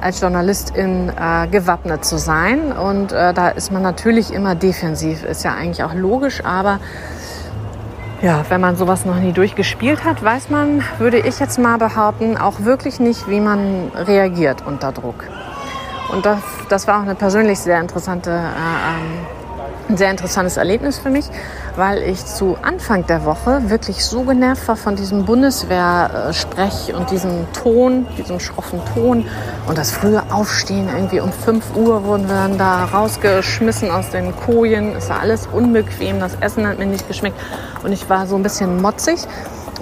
als 0.00 0.20
Journalistin 0.20 1.08
äh, 1.08 1.48
gewappnet 1.48 2.04
zu 2.04 2.16
sein. 2.16 2.70
Und 2.70 3.10
äh, 3.10 3.34
da 3.34 3.48
ist 3.48 3.72
man 3.72 3.82
natürlich 3.82 4.32
immer 4.32 4.54
defensiv, 4.54 5.24
ist 5.24 5.42
ja 5.42 5.54
eigentlich 5.54 5.82
auch 5.82 5.94
logisch, 5.94 6.44
aber 6.44 6.78
ja, 8.22 8.44
wenn 8.48 8.60
man 8.60 8.76
sowas 8.76 9.04
noch 9.04 9.16
nie 9.16 9.32
durchgespielt 9.32 10.04
hat, 10.04 10.22
weiß 10.22 10.50
man, 10.50 10.82
würde 10.98 11.18
ich 11.18 11.38
jetzt 11.38 11.58
mal 11.58 11.78
behaupten, 11.78 12.36
auch 12.36 12.60
wirklich 12.60 13.00
nicht, 13.00 13.28
wie 13.28 13.40
man 13.40 13.90
reagiert 13.94 14.62
unter 14.66 14.92
Druck. 14.92 15.24
Und 16.12 16.26
das, 16.26 16.40
das 16.68 16.86
war 16.86 16.98
auch 16.98 17.02
eine 17.02 17.14
persönlich 17.14 17.58
sehr 17.60 17.80
interessante, 17.80 18.30
äh, 18.30 18.34
ähm, 18.34 19.26
ein 19.90 19.96
sehr 19.96 20.10
interessantes 20.10 20.56
Erlebnis 20.56 20.98
für 20.98 21.10
mich, 21.10 21.26
weil 21.76 22.02
ich 22.02 22.24
zu 22.24 22.56
Anfang 22.62 23.06
der 23.06 23.24
Woche 23.24 23.70
wirklich 23.70 24.04
so 24.04 24.22
genervt 24.22 24.68
war 24.68 24.76
von 24.76 24.94
diesem 24.94 25.24
Bundeswehrsprech 25.24 26.94
und 26.94 27.10
diesem 27.10 27.52
Ton, 27.52 28.06
diesem 28.16 28.38
schroffen 28.38 28.80
Ton 28.94 29.26
und 29.66 29.76
das 29.76 29.90
frühe 29.90 30.22
Aufstehen. 30.30 30.88
Irgendwie 30.94 31.20
um 31.20 31.32
5 31.32 31.76
Uhr 31.76 32.04
wurden 32.04 32.28
wir 32.28 32.36
dann 32.36 32.56
da 32.56 32.84
rausgeschmissen 32.84 33.90
aus 33.90 34.10
den 34.10 34.34
Kojen. 34.36 34.94
Es 34.96 35.08
war 35.08 35.20
alles 35.20 35.48
unbequem, 35.52 36.20
das 36.20 36.36
Essen 36.40 36.66
hat 36.66 36.78
mir 36.78 36.86
nicht 36.86 37.08
geschmeckt 37.08 37.36
und 37.82 37.92
ich 37.92 38.08
war 38.08 38.26
so 38.26 38.36
ein 38.36 38.42
bisschen 38.44 38.80
motzig. 38.80 39.20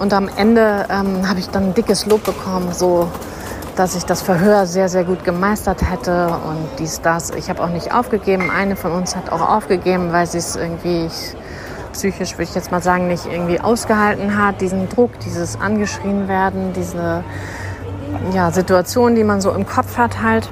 Und 0.00 0.14
am 0.14 0.30
Ende 0.36 0.86
ähm, 0.90 1.28
habe 1.28 1.40
ich 1.40 1.50
dann 1.50 1.64
ein 1.64 1.74
dickes 1.74 2.06
Lob 2.06 2.24
bekommen, 2.24 2.72
so 2.72 3.10
dass 3.78 3.94
ich 3.94 4.04
das 4.04 4.22
Verhör 4.22 4.66
sehr, 4.66 4.88
sehr 4.88 5.04
gut 5.04 5.24
gemeistert 5.24 5.88
hätte 5.88 6.28
und 6.28 6.68
dies, 6.80 7.00
das. 7.00 7.30
Ich 7.30 7.48
habe 7.48 7.62
auch 7.62 7.68
nicht 7.68 7.94
aufgegeben. 7.94 8.50
Eine 8.50 8.74
von 8.74 8.90
uns 8.90 9.14
hat 9.14 9.30
auch 9.30 9.40
aufgegeben, 9.40 10.12
weil 10.12 10.26
sie 10.26 10.38
es 10.38 10.56
irgendwie 10.56 11.06
ich, 11.06 11.36
psychisch, 11.92 12.32
würde 12.32 12.44
ich 12.44 12.54
jetzt 12.56 12.72
mal 12.72 12.82
sagen, 12.82 13.06
nicht 13.06 13.26
irgendwie 13.26 13.60
ausgehalten 13.60 14.36
hat. 14.36 14.60
Diesen 14.60 14.88
Druck, 14.88 15.20
dieses 15.20 15.60
angeschrien 15.60 16.26
werden, 16.26 16.72
diese 16.72 17.22
ja, 18.34 18.50
Situation, 18.50 19.14
die 19.14 19.22
man 19.22 19.40
so 19.40 19.52
im 19.52 19.64
Kopf 19.64 19.96
hat 19.96 20.22
halt. 20.22 20.50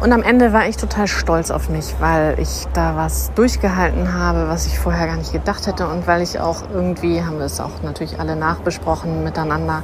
Und 0.00 0.12
am 0.12 0.22
Ende 0.22 0.52
war 0.52 0.66
ich 0.66 0.76
total 0.76 1.08
stolz 1.08 1.50
auf 1.50 1.68
mich, 1.68 1.94
weil 1.98 2.38
ich 2.38 2.66
da 2.72 2.96
was 2.96 3.32
durchgehalten 3.34 4.14
habe, 4.14 4.48
was 4.48 4.64
ich 4.66 4.78
vorher 4.78 5.08
gar 5.08 5.16
nicht 5.16 5.32
gedacht 5.32 5.66
hätte 5.66 5.88
und 5.88 6.06
weil 6.06 6.22
ich 6.22 6.40
auch 6.40 6.62
irgendwie, 6.72 7.22
haben 7.22 7.38
wir 7.38 7.46
es 7.46 7.60
auch 7.60 7.82
natürlich 7.82 8.18
alle 8.20 8.36
nachbesprochen 8.36 9.24
miteinander, 9.24 9.82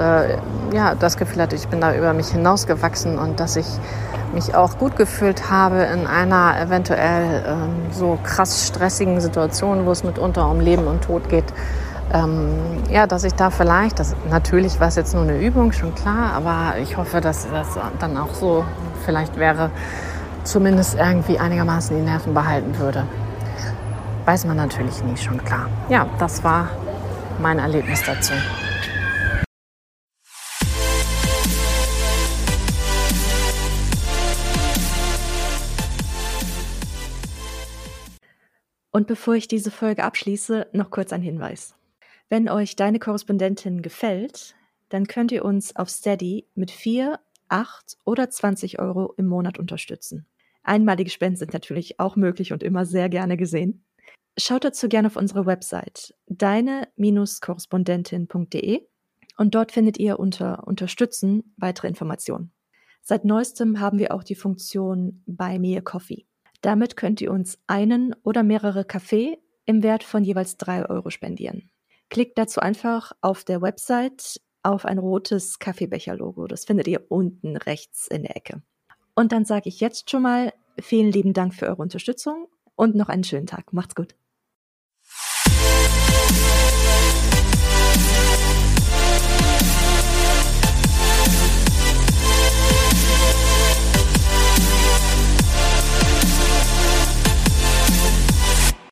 äh, 0.00 0.36
ja, 0.74 0.94
das 0.94 1.16
Gefühl 1.16 1.42
hatte, 1.42 1.56
ich 1.56 1.68
bin 1.68 1.80
da 1.80 1.94
über 1.94 2.12
mich 2.12 2.28
hinausgewachsen 2.28 3.18
und 3.18 3.40
dass 3.40 3.56
ich 3.56 3.66
mich 4.34 4.54
auch 4.54 4.78
gut 4.78 4.96
gefühlt 4.96 5.50
habe 5.50 5.82
in 5.82 6.06
einer 6.06 6.58
eventuell 6.60 7.44
ähm, 7.46 7.92
so 7.92 8.18
krass 8.22 8.66
stressigen 8.68 9.20
Situation, 9.20 9.84
wo 9.86 9.90
es 9.90 10.04
mitunter 10.04 10.48
um 10.48 10.60
Leben 10.60 10.86
und 10.86 11.04
Tod 11.04 11.28
geht, 11.28 11.44
ähm, 12.12 12.82
ja, 12.90 13.06
dass 13.06 13.24
ich 13.24 13.34
da 13.34 13.50
vielleicht, 13.50 13.98
das, 13.98 14.14
natürlich 14.30 14.80
war 14.80 14.88
es 14.88 14.96
jetzt 14.96 15.14
nur 15.14 15.22
eine 15.22 15.38
Übung, 15.38 15.72
schon 15.72 15.94
klar, 15.94 16.32
aber 16.34 16.78
ich 16.80 16.96
hoffe, 16.96 17.20
dass 17.20 17.48
das 17.50 17.78
dann 17.98 18.16
auch 18.16 18.34
so 18.34 18.64
vielleicht 19.04 19.36
wäre, 19.38 19.70
zumindest 20.44 20.96
irgendwie 20.98 21.38
einigermaßen 21.38 21.96
die 21.96 22.02
Nerven 22.02 22.34
behalten 22.34 22.78
würde. 22.78 23.04
Weiß 24.24 24.44
man 24.44 24.56
natürlich 24.56 25.02
nie, 25.04 25.16
schon 25.16 25.42
klar. 25.44 25.66
Ja, 25.88 26.06
das 26.18 26.44
war 26.44 26.68
mein 27.40 27.58
Erlebnis 27.58 28.02
dazu. 28.04 28.32
Und 38.92 39.06
bevor 39.06 39.34
ich 39.34 39.48
diese 39.48 39.70
Folge 39.70 40.04
abschließe, 40.04 40.68
noch 40.72 40.90
kurz 40.90 41.12
ein 41.12 41.22
Hinweis. 41.22 41.74
Wenn 42.28 42.48
euch 42.48 42.76
deine 42.76 42.98
Korrespondentin 42.98 43.82
gefällt, 43.82 44.54
dann 44.90 45.06
könnt 45.06 45.32
ihr 45.32 45.44
uns 45.44 45.74
auf 45.74 45.88
Steady 45.88 46.46
mit 46.54 46.70
4, 46.70 47.18
8 47.48 47.96
oder 48.04 48.30
20 48.30 48.78
Euro 48.78 49.14
im 49.16 49.26
Monat 49.26 49.58
unterstützen. 49.58 50.26
Einmalige 50.62 51.10
Spenden 51.10 51.36
sind 51.36 51.54
natürlich 51.54 51.98
auch 51.98 52.16
möglich 52.16 52.52
und 52.52 52.62
immer 52.62 52.86
sehr 52.86 53.08
gerne 53.08 53.36
gesehen. 53.36 53.84
Schaut 54.38 54.64
dazu 54.64 54.88
gerne 54.88 55.08
auf 55.08 55.16
unsere 55.16 55.46
Website 55.46 56.14
deine-korrespondentin.de 56.26 58.86
und 59.38 59.54
dort 59.54 59.72
findet 59.72 59.98
ihr 59.98 60.18
unter 60.18 60.66
Unterstützen 60.66 61.54
weitere 61.56 61.88
Informationen. 61.88 62.52
Seit 63.02 63.24
neuestem 63.24 63.80
haben 63.80 63.98
wir 63.98 64.14
auch 64.14 64.22
die 64.22 64.36
Funktion 64.36 65.22
Buy 65.26 65.58
Me 65.58 65.82
Coffee. 65.82 66.26
Damit 66.62 66.96
könnt 66.96 67.20
ihr 67.20 67.30
uns 67.30 67.58
einen 67.66 68.14
oder 68.22 68.42
mehrere 68.42 68.84
Kaffee 68.84 69.38
im 69.66 69.82
Wert 69.82 70.04
von 70.04 70.24
jeweils 70.24 70.56
drei 70.56 70.88
Euro 70.88 71.10
spendieren. 71.10 71.70
Klickt 72.08 72.38
dazu 72.38 72.60
einfach 72.60 73.12
auf 73.20 73.44
der 73.44 73.60
Website 73.62 74.40
auf 74.62 74.84
ein 74.84 74.98
rotes 74.98 75.58
Kaffeebecher-Logo. 75.58 76.46
Das 76.46 76.64
findet 76.64 76.86
ihr 76.88 77.04
unten 77.08 77.56
rechts 77.56 78.06
in 78.06 78.22
der 78.22 78.36
Ecke. 78.36 78.62
Und 79.14 79.32
dann 79.32 79.44
sage 79.44 79.68
ich 79.68 79.80
jetzt 79.80 80.10
schon 80.10 80.22
mal 80.22 80.52
vielen 80.80 81.10
lieben 81.10 81.32
Dank 81.32 81.54
für 81.54 81.66
eure 81.66 81.82
Unterstützung 81.82 82.46
und 82.76 82.94
noch 82.94 83.08
einen 83.08 83.24
schönen 83.24 83.46
Tag. 83.46 83.72
Macht's 83.72 83.94
gut. 83.94 84.14